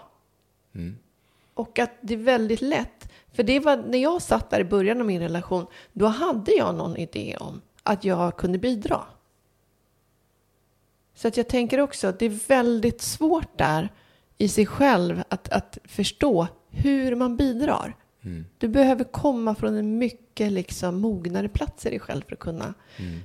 Och 1.55 1.79
att 1.79 1.93
det 2.01 2.15
är 2.15 2.19
väldigt 2.19 2.61
lätt. 2.61 3.13
För 3.33 3.43
det 3.43 3.61
var 3.61 3.77
när 3.77 3.99
jag 3.99 4.23
satt 4.23 4.51
där 4.51 4.61
i 4.61 4.65
början 4.65 5.01
av 5.01 5.07
min 5.07 5.21
relation, 5.21 5.67
då 5.93 6.07
hade 6.07 6.53
jag 6.53 6.75
någon 6.75 6.97
idé 6.97 7.37
om 7.41 7.61
att 7.83 8.05
jag 8.05 8.37
kunde 8.37 8.59
bidra. 8.59 9.05
Så 11.15 11.29
att 11.29 11.37
jag 11.37 11.49
tänker 11.49 11.81
också 11.81 12.07
att 12.07 12.19
det 12.19 12.27
är 12.27 12.49
väldigt 12.49 13.03
svårt 13.03 13.59
där 13.59 13.89
i 14.39 14.49
sig 14.49 14.67
själv 14.67 15.23
att, 15.29 15.49
att 15.49 15.79
förstå 15.85 16.47
hur 16.71 17.17
man 17.17 17.37
bidrar. 17.37 17.97
Du 18.59 18.69
behöver 18.69 19.05
komma 19.05 19.55
från 19.55 19.75
en 19.75 19.99
mycket 19.99 20.53
liksom 20.53 21.01
mognare 21.01 21.49
plats 21.49 21.87
i 21.87 21.91
dig 21.91 21.99
själv 21.99 22.23
för 22.23 22.33
att 22.33 22.39
kunna 22.39 22.75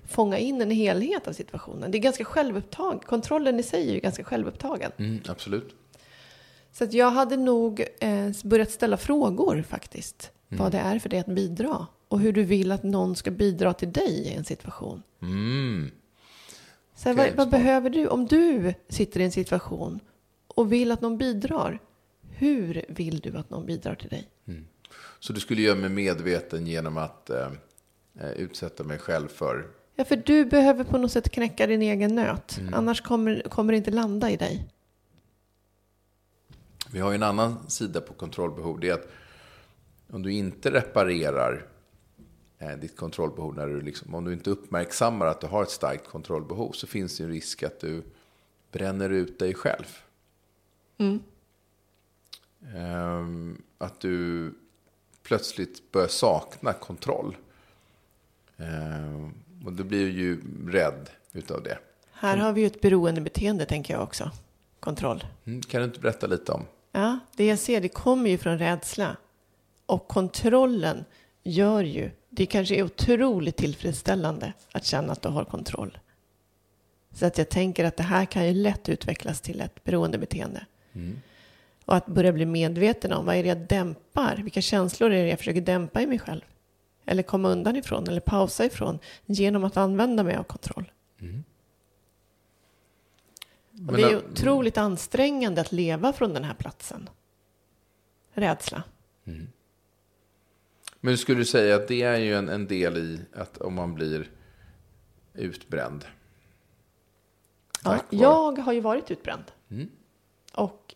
fånga 0.08 0.38
in 0.38 0.62
en 0.62 0.72
helhet 0.72 1.28
av 1.28 1.34
situationen. 1.34 1.92
Det 1.92 1.98
är 1.98 2.00
ganska 2.00 2.26
självupptagen. 2.26 3.00
Kontrollen 3.00 3.60
i 3.60 3.64
sig 3.64 3.90
är 3.90 3.94
ju 3.94 4.00
ganska 4.00 4.24
självupptagen. 4.24 4.92
Mm, 4.98 5.20
absolut. 5.28 5.76
Så 6.72 6.88
jag 6.92 7.12
hade 7.12 7.38
nog 7.38 7.84
eh, 8.00 8.30
börjat 8.44 8.72
ställa 8.72 8.98
frågor 8.98 9.62
faktiskt. 9.62 10.32
Vad 10.48 10.72
det 10.72 10.78
är 10.78 11.00
för 11.00 11.10
dig 11.10 11.20
att 11.20 11.26
bidra. 11.26 11.88
Och 12.08 12.20
hur 12.20 12.34
du 12.34 12.44
vill 12.44 12.72
att 12.72 12.84
någon 12.84 13.16
ska 13.16 13.32
bidra 13.32 13.74
till 13.74 13.92
dig 13.92 14.28
i 14.28 14.34
en 14.34 14.44
situation. 14.44 15.04
Mm. 15.22 15.92
Så 16.96 17.10
här, 17.10 17.16
Okej, 17.16 17.30
vad, 17.30 17.38
vad 17.38 17.50
behöver 17.50 17.90
du? 17.90 18.08
Om 18.08 18.26
du 18.26 18.74
sitter 18.90 19.20
i 19.20 19.24
en 19.24 19.32
situation 19.32 20.00
och 20.48 20.72
vill 20.72 20.92
att 20.92 21.02
någon 21.02 21.18
bidrar. 21.18 21.80
Hur 22.30 22.86
vill 22.90 23.20
du 23.20 23.38
att 23.38 23.50
någon 23.50 23.66
bidrar 23.66 23.96
till 23.96 24.10
dig? 24.10 24.28
Så 25.24 25.34
du 25.34 25.40
skulle 25.40 25.62
göra 25.62 25.76
mig 25.76 25.90
medveten 25.90 26.68
genom 26.68 26.98
att 26.98 27.30
eh, 27.30 27.52
eh, 28.20 28.32
utsätta 28.32 28.84
mig 28.84 29.00
själv 29.00 29.28
för... 29.28 29.68
Ja, 29.96 30.06
för 30.06 30.16
du 30.16 30.46
behöver 30.46 30.84
på 30.84 30.98
något 30.98 31.12
sätt 31.12 31.30
knäcka 31.30 31.68
din 31.68 31.82
egen 31.82 32.16
nöt. 32.16 32.60
Annars 32.74 33.02
kommer, 33.02 33.42
kommer 33.50 33.74
det 33.74 33.78
inte 33.78 33.92
landa 33.92 34.30
i 34.30 34.38
dig. 34.38 34.70
Vi 36.92 37.00
har 37.00 37.12
ju 37.12 37.16
en 37.16 37.24
annan 37.24 37.70
sida 37.70 38.02
på 38.02 38.14
kontrollbehov. 38.14 38.80
Det 38.80 38.90
är 38.90 38.94
att 38.94 39.08
om 40.10 40.24
du 40.24 40.34
inte 40.34 40.72
reparerar 40.72 41.66
eh, 42.60 42.72
ditt 42.72 42.98
kontrollbehov, 42.98 43.56
när 43.56 43.68
du 43.68 43.82
liksom, 43.82 44.16
om 44.16 44.26
du 44.26 44.34
inte 44.34 44.50
uppmärksammar 44.50 45.26
att 45.26 45.42
du 45.42 45.48
har 45.48 45.64
ett 45.64 45.70
starkt 45.70 46.08
kontrollbehov, 46.08 46.72
så 46.72 46.88
finns 46.88 47.18
det 47.18 47.24
en 47.24 47.30
risk 47.30 47.64
att 47.64 47.80
du 47.80 48.04
bränner 48.72 49.10
ut 49.10 49.40
dig 49.40 49.54
själv. 49.54 49.98
Ehm, 52.76 53.62
att 53.78 54.00
du 54.00 54.54
plötsligt 55.24 55.92
börjar 55.92 56.08
sakna 56.08 56.74
kontroll. 56.74 57.38
Ehm, 58.58 59.34
och 59.66 59.74
du 59.74 59.84
blir 59.84 60.10
ju 60.10 60.42
rädd 60.68 61.10
utav 61.32 61.64
det. 61.64 61.78
Här 62.12 62.38
har 62.38 62.54
vi 62.54 62.62
ju 62.62 62.68
ett 62.68 62.82
beroendebeteende 62.82 63.66
tänker 63.66 63.94
jag 63.94 64.04
också. 64.04 64.32
Kontroll. 64.80 65.26
Mm, 65.46 65.62
kan 65.62 65.82
du 65.82 65.86
inte 65.86 66.00
berätta 66.00 66.28
lite 66.28 66.52
om? 66.52 66.66
Ja, 66.92 67.20
det 67.36 67.46
jag 67.46 67.60
ser 67.60 67.82
det 67.82 67.90
kommer 67.90 68.30
ju 68.30 68.38
från 68.38 68.58
rädsla. 68.58 69.18
Och 69.86 70.08
kontrollen 70.08 71.06
gör 71.44 71.84
ju, 71.84 72.12
det 72.30 72.46
kanske 72.46 72.76
är 72.76 72.84
otroligt 72.84 73.58
tillfredsställande 73.58 74.54
att 74.72 74.86
känna 74.86 75.14
att 75.14 75.22
du 75.22 75.30
har 75.30 75.46
kontroll. 75.46 75.98
Så 77.12 77.26
att 77.26 77.38
jag 77.38 77.50
tänker 77.50 77.86
att 77.86 77.98
det 77.98 78.04
här 78.04 78.26
kan 78.26 78.48
ju 78.48 78.54
lätt 78.54 78.90
utvecklas 78.90 79.42
till 79.42 79.62
ett 79.62 79.84
beroendebeteende. 79.84 80.66
Mm. 80.94 81.22
Och 81.86 81.96
att 81.96 82.06
börja 82.06 82.34
bli 82.34 82.46
medveten 82.46 83.14
om 83.14 83.26
vad 83.26 83.36
är 83.36 83.44
det 83.44 83.50
jag 83.50 83.68
dämpar? 83.68 84.40
Vilka 84.44 84.62
känslor 84.62 85.12
är 85.12 85.24
det 85.24 85.30
jag 85.30 85.40
försöker 85.40 85.62
dämpa 85.62 86.02
i 86.02 86.08
mig 86.08 86.20
själv? 86.20 86.42
Eller 87.06 87.24
komma 87.24 87.50
undan 87.50 87.76
ifrån 87.76 88.08
eller 88.08 88.22
pausa 88.22 88.66
ifrån 88.66 89.00
genom 89.26 89.64
att 89.64 89.78
använda 89.78 90.24
mig 90.24 90.36
av 90.36 90.44
kontroll. 90.44 90.92
Mm. 91.22 91.44
Och 93.88 93.98
det 93.98 94.04
är 94.04 94.18
otroligt 94.18 94.78
ansträngande 94.78 95.62
att 95.62 95.72
leva 95.72 96.14
från 96.14 96.34
den 96.34 96.44
här 96.44 96.54
platsen. 96.54 97.10
Rädsla. 98.34 98.84
Mm. 99.26 99.48
Men 101.00 101.18
skulle 101.18 101.40
du 101.40 101.46
säga 101.46 101.76
att 101.76 101.88
det 101.88 102.02
är 102.02 102.18
ju 102.18 102.36
en, 102.36 102.50
en 102.50 102.68
del 102.68 102.98
i 102.98 103.20
att 103.34 103.58
om 103.58 103.74
man 103.74 103.94
blir 103.94 104.32
utbränd? 105.34 106.06
Ja, 107.84 108.00
jag 108.10 108.60
har 108.60 108.74
ju 108.74 108.80
varit 108.80 109.12
utbränd. 109.12 109.44
Mm. 109.70 109.90
Och 110.54 110.96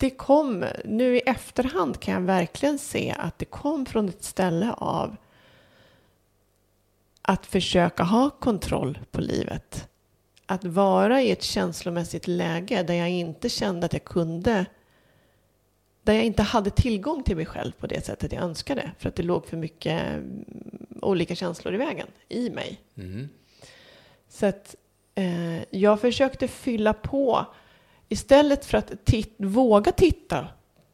det 0.00 0.10
kom, 0.10 0.64
nu 0.84 1.16
i 1.16 1.20
efterhand 1.20 2.00
kan 2.00 2.14
jag 2.14 2.20
verkligen 2.20 2.78
se 2.78 3.14
att 3.18 3.38
det 3.38 3.44
kom 3.44 3.86
från 3.86 4.08
ett 4.08 4.24
ställe 4.24 4.72
av 4.72 5.16
att 7.22 7.46
försöka 7.46 8.02
ha 8.02 8.30
kontroll 8.30 8.98
på 9.10 9.20
livet. 9.20 9.88
Att 10.46 10.64
vara 10.64 11.22
i 11.22 11.30
ett 11.30 11.42
känslomässigt 11.42 12.26
läge 12.26 12.82
där 12.82 12.94
jag 12.94 13.10
inte 13.10 13.48
kände 13.48 13.86
att 13.86 13.92
jag 13.92 14.04
kunde 14.04 14.66
där 16.02 16.12
jag 16.12 16.24
inte 16.24 16.42
hade 16.42 16.70
tillgång 16.70 17.22
till 17.22 17.36
mig 17.36 17.46
själv 17.46 17.72
på 17.72 17.86
det 17.86 18.04
sättet 18.04 18.32
jag 18.32 18.42
önskade. 18.42 18.90
För 18.98 19.08
att 19.08 19.16
det 19.16 19.22
låg 19.22 19.46
för 19.46 19.56
mycket 19.56 20.02
mm, 20.02 20.44
olika 21.02 21.34
känslor 21.34 21.74
i 21.74 21.76
vägen 21.76 22.06
i 22.28 22.50
mig. 22.50 22.80
Mm. 22.96 23.28
Så 24.28 24.46
att 24.46 24.76
eh, 25.14 25.62
jag 25.70 26.00
försökte 26.00 26.48
fylla 26.48 26.92
på 26.92 27.46
istället 28.12 28.64
för 28.64 28.78
att 28.78 29.04
tit 29.04 29.34
våga 29.36 29.92
titta 29.92 30.48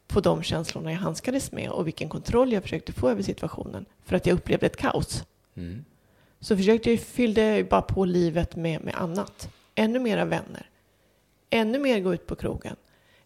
på 0.07 0.19
de 0.19 0.43
känslorna 0.43 0.91
jag 0.91 0.99
handskades 0.99 1.51
med 1.51 1.69
och 1.69 1.87
vilken 1.87 2.09
kontroll 2.09 2.53
jag 2.53 2.63
försökte 2.63 2.93
få 2.93 3.09
över 3.09 3.23
situationen 3.23 3.85
för 4.05 4.15
att 4.15 4.25
jag 4.25 4.33
upplevde 4.33 4.65
ett 4.65 4.77
kaos. 4.77 5.23
Mm. 5.55 5.85
Så 6.39 6.57
försökte 6.57 6.91
jag 6.91 6.99
fyllde 6.99 7.67
bara 7.69 7.81
på 7.81 8.05
livet 8.05 8.55
med, 8.55 8.83
med 8.83 8.95
annat. 8.95 9.49
Ännu 9.75 9.99
mera 9.99 10.25
vänner. 10.25 10.69
Ännu 11.49 11.79
mer 11.79 11.99
gå 11.99 12.13
ut 12.13 12.27
på 12.27 12.35
krogen. 12.35 12.75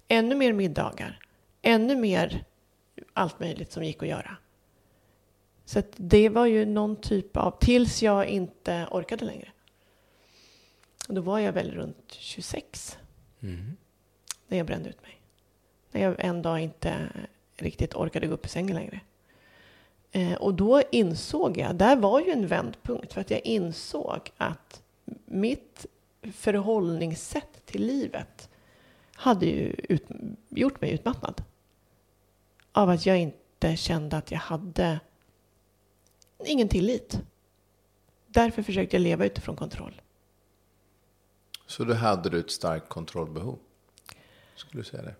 Ännu 0.07 0.35
mer 0.35 0.53
middagar. 0.53 1.19
Ännu 1.61 1.95
mer 1.95 2.45
allt 3.13 3.39
möjligt 3.39 3.71
som 3.71 3.83
gick 3.83 4.03
att 4.03 4.09
göra. 4.09 4.37
Så 5.65 5.81
det 5.95 6.29
var 6.29 6.45
ju 6.45 6.65
någon 6.65 6.95
typ 6.95 7.37
av, 7.37 7.57
tills 7.59 8.03
jag 8.03 8.25
inte 8.25 8.87
orkade 8.91 9.25
längre. 9.25 9.49
Och 11.07 11.13
då 11.13 11.21
var 11.21 11.39
jag 11.39 11.53
väl 11.53 11.71
runt 11.71 12.11
26. 12.11 12.97
Mm. 13.41 13.77
När 14.51 14.57
jag 14.57 14.67
brände 14.67 14.89
ut 14.89 15.01
mig. 15.01 15.21
När 15.91 16.01
jag 16.01 16.15
en 16.17 16.41
dag 16.41 16.59
inte 16.59 17.09
riktigt 17.57 17.95
orkade 17.95 18.27
gå 18.27 18.33
upp 18.33 18.45
i 18.45 18.49
sängen 18.49 18.75
längre. 18.75 18.99
Eh, 20.11 20.33
och 20.33 20.53
då 20.53 20.81
insåg 20.91 21.57
jag, 21.57 21.75
där 21.75 21.95
var 21.95 22.19
ju 22.19 22.31
en 22.31 22.47
vändpunkt, 22.47 23.13
för 23.13 23.21
att 23.21 23.31
jag 23.31 23.45
insåg 23.45 24.31
att 24.37 24.81
mitt 25.25 25.85
förhållningssätt 26.21 27.65
till 27.65 27.85
livet 27.85 28.49
hade 29.15 29.45
ju 29.45 29.75
ut, 29.89 30.05
gjort 30.49 30.81
mig 30.81 30.91
utmattad. 30.91 31.43
Av 32.71 32.89
att 32.89 33.05
jag 33.05 33.19
inte 33.19 33.75
kände 33.75 34.17
att 34.17 34.31
jag 34.31 34.39
hade 34.39 34.99
ingen 36.45 36.67
tillit. 36.67 37.19
Därför 38.27 38.63
försökte 38.63 38.95
jag 38.95 39.01
leva 39.01 39.25
utifrån 39.25 39.55
kontroll. 39.55 40.01
Så 41.65 41.83
då 41.83 41.93
hade 41.93 42.29
du 42.29 42.39
ett 42.39 42.51
starkt 42.51 42.89
kontrollbehov? 42.89 43.59
Skulle 44.55 44.83
du 44.83 44.89
säga 44.89 45.03
det? 45.03 45.15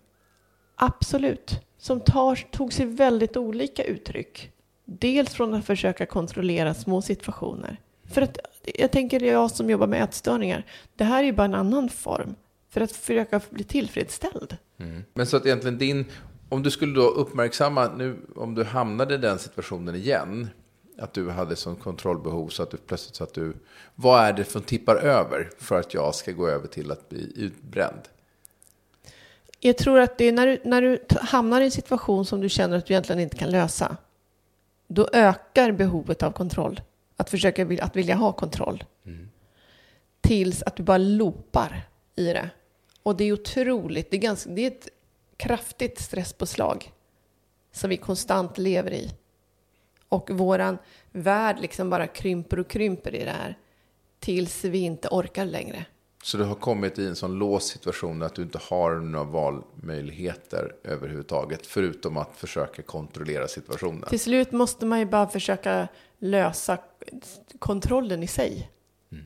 Absolut. 0.76 1.60
Som 1.78 2.00
tar, 2.00 2.36
tog 2.36 2.72
sig 2.72 2.86
väldigt 2.86 3.36
olika 3.36 3.84
uttryck. 3.84 4.52
Dels 4.84 5.34
från 5.34 5.54
att 5.54 5.64
försöka 5.64 6.06
kontrollera 6.06 6.74
små 6.74 7.02
situationer. 7.02 7.80
För 8.04 8.22
att 8.22 8.38
jag 8.74 8.92
tänker 8.92 9.22
jag 9.22 9.50
som 9.50 9.70
jobbar 9.70 9.86
med 9.86 10.02
ätstörningar. 10.02 10.66
Det 10.96 11.04
här 11.04 11.18
är 11.18 11.24
ju 11.26 11.32
bara 11.32 11.44
en 11.44 11.54
annan 11.54 11.88
form. 11.88 12.34
För 12.70 12.80
att 12.80 12.92
försöka 12.92 13.40
bli 13.50 13.64
tillfredsställd. 13.64 14.56
Mm. 14.78 15.04
Men 15.14 15.26
så 15.26 15.36
att 15.36 15.46
egentligen 15.46 15.78
din, 15.78 16.04
om 16.48 16.62
du 16.62 16.70
skulle 16.70 16.94
då 16.94 17.08
uppmärksamma 17.08 17.90
nu, 17.96 18.16
om 18.36 18.54
du 18.54 18.64
hamnade 18.64 19.14
i 19.14 19.18
den 19.18 19.38
situationen 19.38 19.94
igen. 19.94 20.48
Att 20.98 21.14
du 21.14 21.30
hade 21.30 21.56
sån 21.56 21.76
kontrollbehov 21.76 22.48
så 22.48 22.62
att 22.62 22.70
du 22.70 22.76
plötsligt 22.76 23.14
så 23.14 23.24
att 23.24 23.34
du, 23.34 23.54
vad 23.94 24.24
är 24.24 24.32
det 24.32 24.44
som 24.44 24.62
tippar 24.62 24.96
över 24.96 25.50
för 25.58 25.80
att 25.80 25.94
jag 25.94 26.14
ska 26.14 26.32
gå 26.32 26.48
över 26.48 26.68
till 26.68 26.90
att 26.90 27.08
bli 27.08 27.32
utbränd? 27.36 28.00
Jag 29.64 29.78
tror 29.78 30.00
att 30.00 30.18
det 30.18 30.24
är 30.24 30.32
när 30.32 30.46
du, 30.46 30.60
när 30.64 30.82
du 30.82 30.98
hamnar 31.20 31.60
i 31.60 31.64
en 31.64 31.70
situation 31.70 32.24
som 32.24 32.40
du 32.40 32.48
känner 32.48 32.76
att 32.76 32.86
du 32.86 32.94
egentligen 32.94 33.20
inte 33.20 33.36
kan 33.36 33.50
lösa. 33.50 33.96
Då 34.86 35.08
ökar 35.12 35.72
behovet 35.72 36.22
av 36.22 36.32
kontroll. 36.32 36.80
Att 37.16 37.30
försöka 37.30 37.84
att 37.84 37.96
vilja 37.96 38.14
ha 38.14 38.32
kontroll. 38.32 38.84
Mm. 39.06 39.30
Tills 40.20 40.62
att 40.62 40.76
du 40.76 40.82
bara 40.82 40.98
loopar 40.98 41.88
i 42.16 42.24
det. 42.24 42.50
Och 43.02 43.16
det 43.16 43.24
är 43.24 43.32
otroligt, 43.32 44.10
det 44.10 44.16
är, 44.16 44.20
ganska, 44.20 44.50
det 44.50 44.62
är 44.62 44.66
ett 44.66 44.88
kraftigt 45.36 46.00
stresspåslag. 46.00 46.92
Som 47.72 47.90
vi 47.90 47.96
konstant 47.96 48.58
lever 48.58 48.92
i. 48.92 49.10
Och 50.08 50.30
våran 50.30 50.78
värld 51.12 51.56
liksom 51.60 51.90
bara 51.90 52.06
krymper 52.06 52.58
och 52.58 52.68
krymper 52.68 53.14
i 53.14 53.24
det 53.24 53.34
här. 53.42 53.58
Tills 54.18 54.64
vi 54.64 54.78
inte 54.78 55.08
orkar 55.08 55.44
längre. 55.44 55.84
Så 56.22 56.36
du 56.36 56.44
har 56.44 56.54
kommit 56.54 56.98
i 56.98 57.06
en 57.06 57.16
sån 57.16 57.38
låst 57.38 57.68
situation 57.68 58.22
att 58.22 58.34
du 58.34 58.42
inte 58.42 58.58
har 58.62 58.94
några 58.94 59.24
valmöjligheter 59.24 60.74
överhuvudtaget. 60.84 61.66
Förutom 61.66 62.16
att 62.16 62.36
försöka 62.36 62.82
kontrollera 62.82 63.48
situationen. 63.48 64.08
Till 64.08 64.20
slut 64.20 64.52
måste 64.52 64.86
man 64.86 64.98
ju 64.98 65.04
bara 65.04 65.28
försöka 65.28 65.88
lösa 66.18 66.78
kontrollen 67.58 68.22
i 68.22 68.26
sig. 68.26 68.70
Mm. 69.12 69.24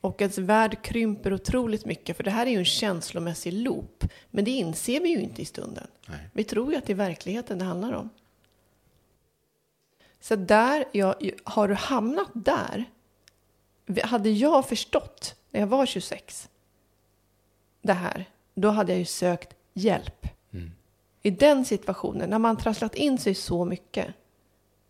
Och 0.00 0.22
ens 0.22 0.38
värld 0.38 0.82
krymper 0.82 1.32
otroligt 1.32 1.84
mycket. 1.84 2.16
För 2.16 2.24
det 2.24 2.30
här 2.30 2.46
är 2.46 2.50
ju 2.50 2.58
en 2.58 2.64
känslomässig 2.64 3.52
loop. 3.52 4.04
Men 4.30 4.44
det 4.44 4.50
inser 4.50 5.00
vi 5.00 5.08
ju 5.08 5.20
inte 5.20 5.42
i 5.42 5.44
stunden. 5.44 5.86
Nej. 6.06 6.28
Vi 6.32 6.44
tror 6.44 6.72
ju 6.72 6.78
att 6.78 6.86
det 6.86 6.92
är 6.92 6.94
verkligheten 6.94 7.58
det 7.58 7.64
handlar 7.64 7.92
om. 7.92 8.10
Så 10.20 10.36
där, 10.36 10.84
jag, 10.92 11.14
har 11.44 11.68
du 11.68 11.74
hamnat 11.74 12.30
där? 12.32 12.84
Hade 14.02 14.30
jag 14.30 14.68
förstått 14.68 15.36
när 15.56 15.60
jag 15.60 15.66
var 15.66 15.86
26 15.86 16.50
det 17.82 17.92
här, 17.92 18.24
då 18.54 18.68
hade 18.68 18.92
jag 18.92 18.98
ju 18.98 19.04
sökt 19.04 19.54
hjälp. 19.74 20.26
Mm. 20.50 20.70
I 21.22 21.30
den 21.30 21.64
situationen, 21.64 22.30
när 22.30 22.38
man 22.38 22.56
trasslat 22.56 22.94
in 22.94 23.18
sig 23.18 23.34
så 23.34 23.64
mycket, 23.64 24.06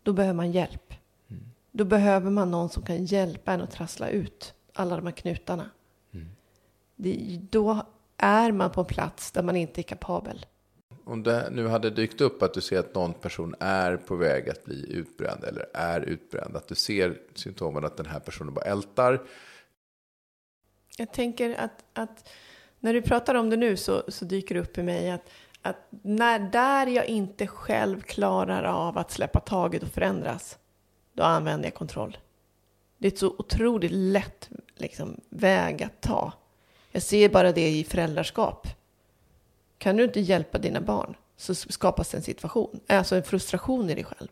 då 0.03 0.13
behöver 0.13 0.33
man 0.33 0.51
hjälp. 0.51 0.93
Mm. 1.29 1.43
Då 1.71 1.85
behöver 1.85 2.31
man 2.31 2.51
någon 2.51 2.69
som 2.69 2.83
kan 2.83 3.05
hjälpa 3.05 3.53
en 3.53 3.61
att 3.61 3.71
trassla 3.71 4.09
ut 4.09 4.53
alla 4.73 4.95
de 4.95 5.05
här 5.05 5.11
knutarna. 5.11 5.69
Mm. 6.13 6.27
Det, 6.95 7.39
då 7.49 7.85
är 8.17 8.51
man 8.51 8.71
på 8.71 8.81
en 8.81 8.87
plats 8.87 9.31
där 9.31 9.43
man 9.43 9.55
inte 9.55 9.81
är 9.81 9.83
kapabel. 9.83 10.45
Om 11.03 11.23
det 11.23 11.49
nu 11.51 11.67
hade 11.67 11.89
dykt 11.89 12.21
upp 12.21 12.43
att 12.43 12.53
du 12.53 12.61
ser 12.61 12.79
att 12.79 12.95
någon 12.95 13.13
person 13.13 13.55
är 13.59 13.97
på 13.97 14.15
väg 14.15 14.49
att 14.49 14.65
bli 14.65 14.93
utbränd 14.93 15.43
eller 15.43 15.65
är 15.73 16.01
utbränd, 16.01 16.55
att 16.55 16.67
du 16.67 16.75
ser 16.75 17.17
symptomen 17.33 17.85
att 17.85 17.97
den 17.97 18.05
här 18.05 18.19
personen 18.19 18.53
bara 18.53 18.65
ältar, 18.65 19.21
jag 20.97 21.11
tänker 21.11 21.59
att, 21.59 21.83
att 21.93 22.29
när 22.79 22.93
du 22.93 23.01
pratar 23.01 23.35
om 23.35 23.49
det 23.49 23.57
nu 23.57 23.77
så, 23.77 24.03
så 24.07 24.25
dyker 24.25 24.55
det 24.55 24.61
upp 24.61 24.77
i 24.77 24.83
mig 24.83 25.11
att, 25.11 25.29
att 25.61 25.87
när, 25.89 26.39
där 26.39 26.87
jag 26.87 27.05
inte 27.05 27.47
själv 27.47 28.01
klarar 28.01 28.63
av 28.63 28.97
att 28.97 29.11
släppa 29.11 29.39
taget 29.39 29.83
och 29.83 29.89
förändras, 29.89 30.57
då 31.13 31.23
använder 31.23 31.67
jag 31.67 31.73
kontroll. 31.73 32.17
Det 32.97 33.07
är 33.07 33.11
ett 33.11 33.17
så 33.17 33.35
otroligt 33.37 33.91
lätt 33.91 34.49
liksom, 34.75 35.21
väg 35.29 35.83
att 35.83 36.01
ta. 36.01 36.33
Jag 36.91 37.01
ser 37.01 37.29
bara 37.29 37.51
det 37.51 37.69
i 37.69 37.83
föräldraskap. 37.83 38.67
Kan 39.77 39.97
du 39.97 40.03
inte 40.03 40.19
hjälpa 40.19 40.57
dina 40.57 40.81
barn 40.81 41.15
så 41.37 41.55
skapas 41.55 42.13
en 42.13 42.21
situation, 42.21 42.79
alltså 42.87 43.15
en 43.15 43.23
frustration 43.23 43.89
i 43.89 43.95
dig 43.95 44.03
själv. 44.03 44.27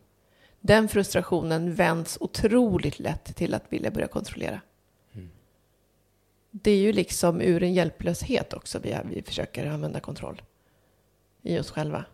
Den 0.60 0.88
frustrationen 0.88 1.74
vänds 1.74 2.18
otroligt 2.20 2.98
lätt 2.98 3.36
till 3.36 3.54
att 3.54 3.64
vilja 3.68 3.90
börja 3.90 4.06
kontrollera 4.06 4.60
det 6.62 6.70
är 6.70 6.78
ju 6.78 6.92
liksom 6.92 7.40
ur 7.40 7.62
en 7.62 7.74
hjälplöshet 7.74 8.52
också 8.52 8.78
vi, 8.78 8.98
vi 9.04 9.22
försöker 9.22 9.66
använda 9.66 10.00
kontroll 10.00 10.42
i 11.42 11.58
oss 11.58 11.70
själva. 11.70 12.04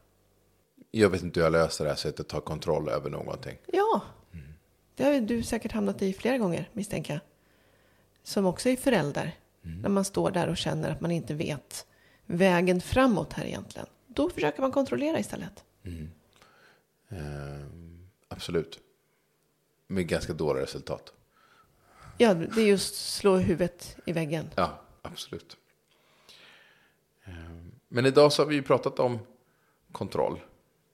Jag 0.90 1.10
vet 1.10 1.22
inte 1.22 1.40
hur 1.40 1.44
jag 1.44 1.52
löser 1.52 1.84
det 1.84 1.90
här 1.90 1.96
sättet 1.96 2.20
att 2.20 2.28
ta 2.28 2.40
kontroll 2.40 2.88
över 2.88 3.10
någonting. 3.10 3.58
Ja, 3.66 4.02
mm. 4.32 4.46
det 4.94 5.04
har 5.04 5.20
du 5.20 5.42
säkert 5.42 5.72
hamnat 5.72 6.02
i 6.02 6.12
flera 6.12 6.38
gånger 6.38 6.68
misstänker 6.72 7.12
jag. 7.12 7.20
som 8.22 8.46
också 8.46 8.68
är 8.68 8.76
förälder. 8.76 9.36
När 9.64 9.88
man 9.88 10.04
står 10.04 10.30
där 10.30 10.48
och 10.48 10.56
känner 10.56 10.90
att 10.90 11.00
man 11.00 11.10
inte 11.10 11.34
vet 11.34 11.86
vägen 12.26 12.80
framåt 12.80 13.32
här 13.32 13.44
egentligen. 13.44 13.86
Då 14.06 14.30
försöker 14.30 14.60
man 14.60 14.72
kontrollera 14.72 15.18
istället. 15.18 15.64
Eh, 17.08 17.18
absolut. 18.28 18.80
Med 19.86 20.06
ganska 20.06 20.32
dåliga 20.32 20.62
resultat. 20.62 21.12
Ja, 22.22 22.34
det 22.34 22.60
är 22.62 22.66
just 22.66 22.94
slå 23.14 23.36
huvudet 23.36 23.96
i 24.04 24.12
väggen. 24.12 24.50
Ja, 24.54 24.80
absolut. 25.02 25.56
Eh, 27.24 27.32
Men 27.88 28.06
idag 28.06 28.32
så 28.32 28.42
har 28.42 28.48
vi 28.48 28.54
ju 28.54 28.62
pratat 28.62 28.98
om 28.98 29.18
kontroll. 29.92 30.40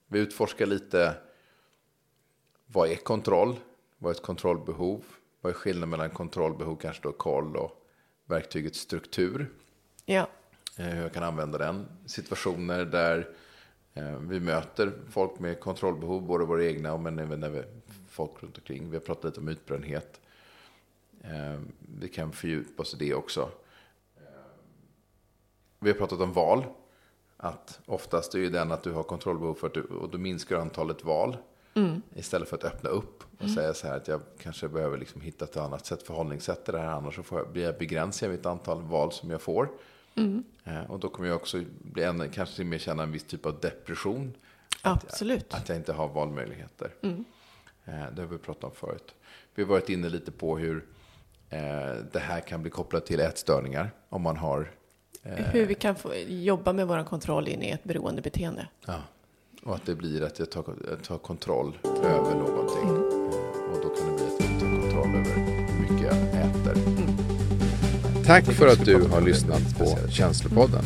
Vi 0.07 0.19
utforskar 0.19 0.65
lite 0.65 1.15
vad 2.65 2.89
är 2.89 2.95
kontroll? 2.95 3.55
Vad 3.97 4.11
är 4.11 4.15
ett 4.15 4.21
kontrollbehov? 4.23 5.03
Vad 5.41 5.49
är 5.49 5.53
skillnaden 5.53 5.89
mellan 5.89 6.09
kontrollbehov, 6.09 6.75
kanske 6.75 7.01
då 7.03 7.11
koll 7.11 7.57
och 7.57 7.85
verktygets 8.25 8.79
struktur? 8.79 9.49
Ja, 10.05 10.29
Eh, 10.77 10.85
Hur 10.85 11.01
jag 11.01 11.13
kan 11.13 11.23
använda 11.23 11.57
den. 11.57 11.85
Situationer 12.05 12.85
där 12.85 13.29
eh, 13.93 14.19
vi 14.19 14.39
möter 14.39 14.91
folk 15.09 15.39
med 15.39 15.59
kontrollbehov, 15.59 16.21
både 16.21 16.45
våra 16.45 16.65
egna 16.65 16.93
och 16.93 16.99
men 16.99 17.19
även 17.19 17.39
när 17.39 17.49
vi, 17.49 17.63
folk 18.09 18.43
runt 18.43 18.57
omkring. 18.57 18.89
Vi 18.89 18.95
har 18.97 19.01
pratat 19.01 19.25
lite 19.25 19.39
om 19.39 19.47
utbrändhet. 19.47 20.21
Eh, 21.23 21.59
Vi 21.99 22.07
kan 22.09 22.31
fördjupa 22.31 22.81
oss 22.81 22.93
i 22.93 22.97
det 22.97 23.13
också. 23.13 23.51
Eh, 24.17 24.23
Vi 25.79 25.89
har 25.91 25.97
pratat 25.97 26.19
om 26.19 26.33
val. 26.33 26.65
Att 27.37 27.79
oftast 27.85 28.35
är 28.35 28.39
ju 28.39 28.49
den 28.49 28.71
att 28.71 28.83
du 28.83 28.91
har 28.91 29.03
kontrollbehov 29.03 29.55
för 29.55 29.67
att 29.67 29.73
du, 29.73 29.81
och 29.81 30.09
då 30.09 30.17
minskar 30.17 30.57
antalet 30.59 31.03
val. 31.03 31.37
Istället 32.15 32.49
för 32.49 32.55
att 32.57 32.63
öppna 32.63 32.89
upp 32.89 33.23
och 33.39 33.49
säga 33.49 33.73
så 33.73 33.87
här 33.87 33.97
att 33.97 34.07
jag 34.07 34.21
kanske 34.39 34.67
behöver 34.67 34.97
liksom 34.97 35.21
hitta 35.21 35.45
ett 35.45 35.57
annat 35.57 35.85
sätt 35.85 36.03
förhållningssätt 36.03 36.65
till 36.65 36.73
det 36.73 36.79
här. 36.79 36.87
Annars 36.87 37.15
så 37.15 37.23
får 37.23 37.39
jag, 37.39 37.51
blir 37.51 37.63
jag 37.63 37.77
begränsad 37.77 38.29
vid 38.29 38.39
ett 38.39 38.45
antal 38.45 38.81
val 38.81 39.11
som 39.11 39.29
jag 39.29 39.41
får. 39.41 39.69
Eh, 40.63 40.91
Och 40.91 40.99
då 40.99 41.09
kommer 41.09 41.27
jag 41.29 41.35
också 41.35 41.63
bli 41.81 42.03
en, 42.03 42.29
kanske 42.31 42.55
till 42.55 42.63
och 42.65 42.69
med 42.69 42.81
känna 42.81 43.03
en 43.03 43.11
viss 43.11 43.23
typ 43.23 43.45
av 43.45 43.59
depression. 43.59 44.33
absolut. 44.81 45.53
Att 45.53 45.69
jag 45.69 45.77
inte 45.77 45.93
har 45.93 46.07
valmöjligheter. 46.07 46.93
Eh, 47.01 48.11
Det 48.15 48.21
har 48.21 48.27
vi 48.27 48.37
pratat 48.37 48.63
om 48.63 48.71
förut. 48.71 49.15
Vi 49.55 49.63
har 49.63 49.69
varit 49.69 49.89
inne 49.89 50.09
lite 50.09 50.31
på 50.31 50.57
hur 50.57 50.85
det 52.11 52.19
här 52.19 52.39
kan 52.39 52.61
bli 52.61 52.71
kopplat 52.71 53.05
till 53.05 53.19
ätstörningar. 53.19 53.91
Om 54.09 54.21
man 54.21 54.37
har... 54.37 54.71
Hur 55.23 55.65
vi 55.65 55.75
kan 55.75 55.95
få 55.95 56.15
jobba 56.27 56.73
med 56.73 56.87
vår 56.87 57.03
kontroll 57.03 57.47
in 57.47 57.63
i 57.63 57.69
ett 57.69 57.83
beroendebeteende. 57.83 58.67
Ja. 58.87 58.95
Och 59.63 59.75
att 59.75 59.85
det 59.85 59.95
blir 59.95 60.23
att 60.23 60.39
jag 60.39 60.51
tar, 60.51 60.65
jag 60.89 61.03
tar 61.03 61.17
kontroll 61.17 61.77
över 62.03 62.35
någonting. 62.35 62.83
Eh, 62.83 63.73
Och 63.73 63.81
då 63.83 63.89
kan 63.89 64.07
det 64.07 64.15
bli 64.15 64.25
att 64.25 64.41
jag 64.51 64.59
tar 64.59 64.81
kontroll 64.81 65.15
över 65.15 65.35
hur 65.35 65.81
mycket 65.81 66.01
jag 66.07 66.15
äter. 66.45 66.75
Tack 68.25 68.45
för 68.45 68.67
att 68.67 68.85
du 68.85 69.01
har 69.07 69.21
lyssnat 69.21 69.77
på 69.77 69.97
Känslopodden. 70.09 70.83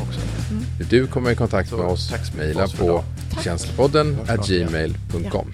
Vill 0.80 0.88
du 0.88 1.08
komma 1.08 1.32
i 1.32 1.36
kontakt 1.36 1.72
med 1.72 1.86
oss, 1.86 2.12
mejla 2.38 2.68
på 2.68 3.04
känslopodden 3.44 4.18
gmail.com. 4.48 5.48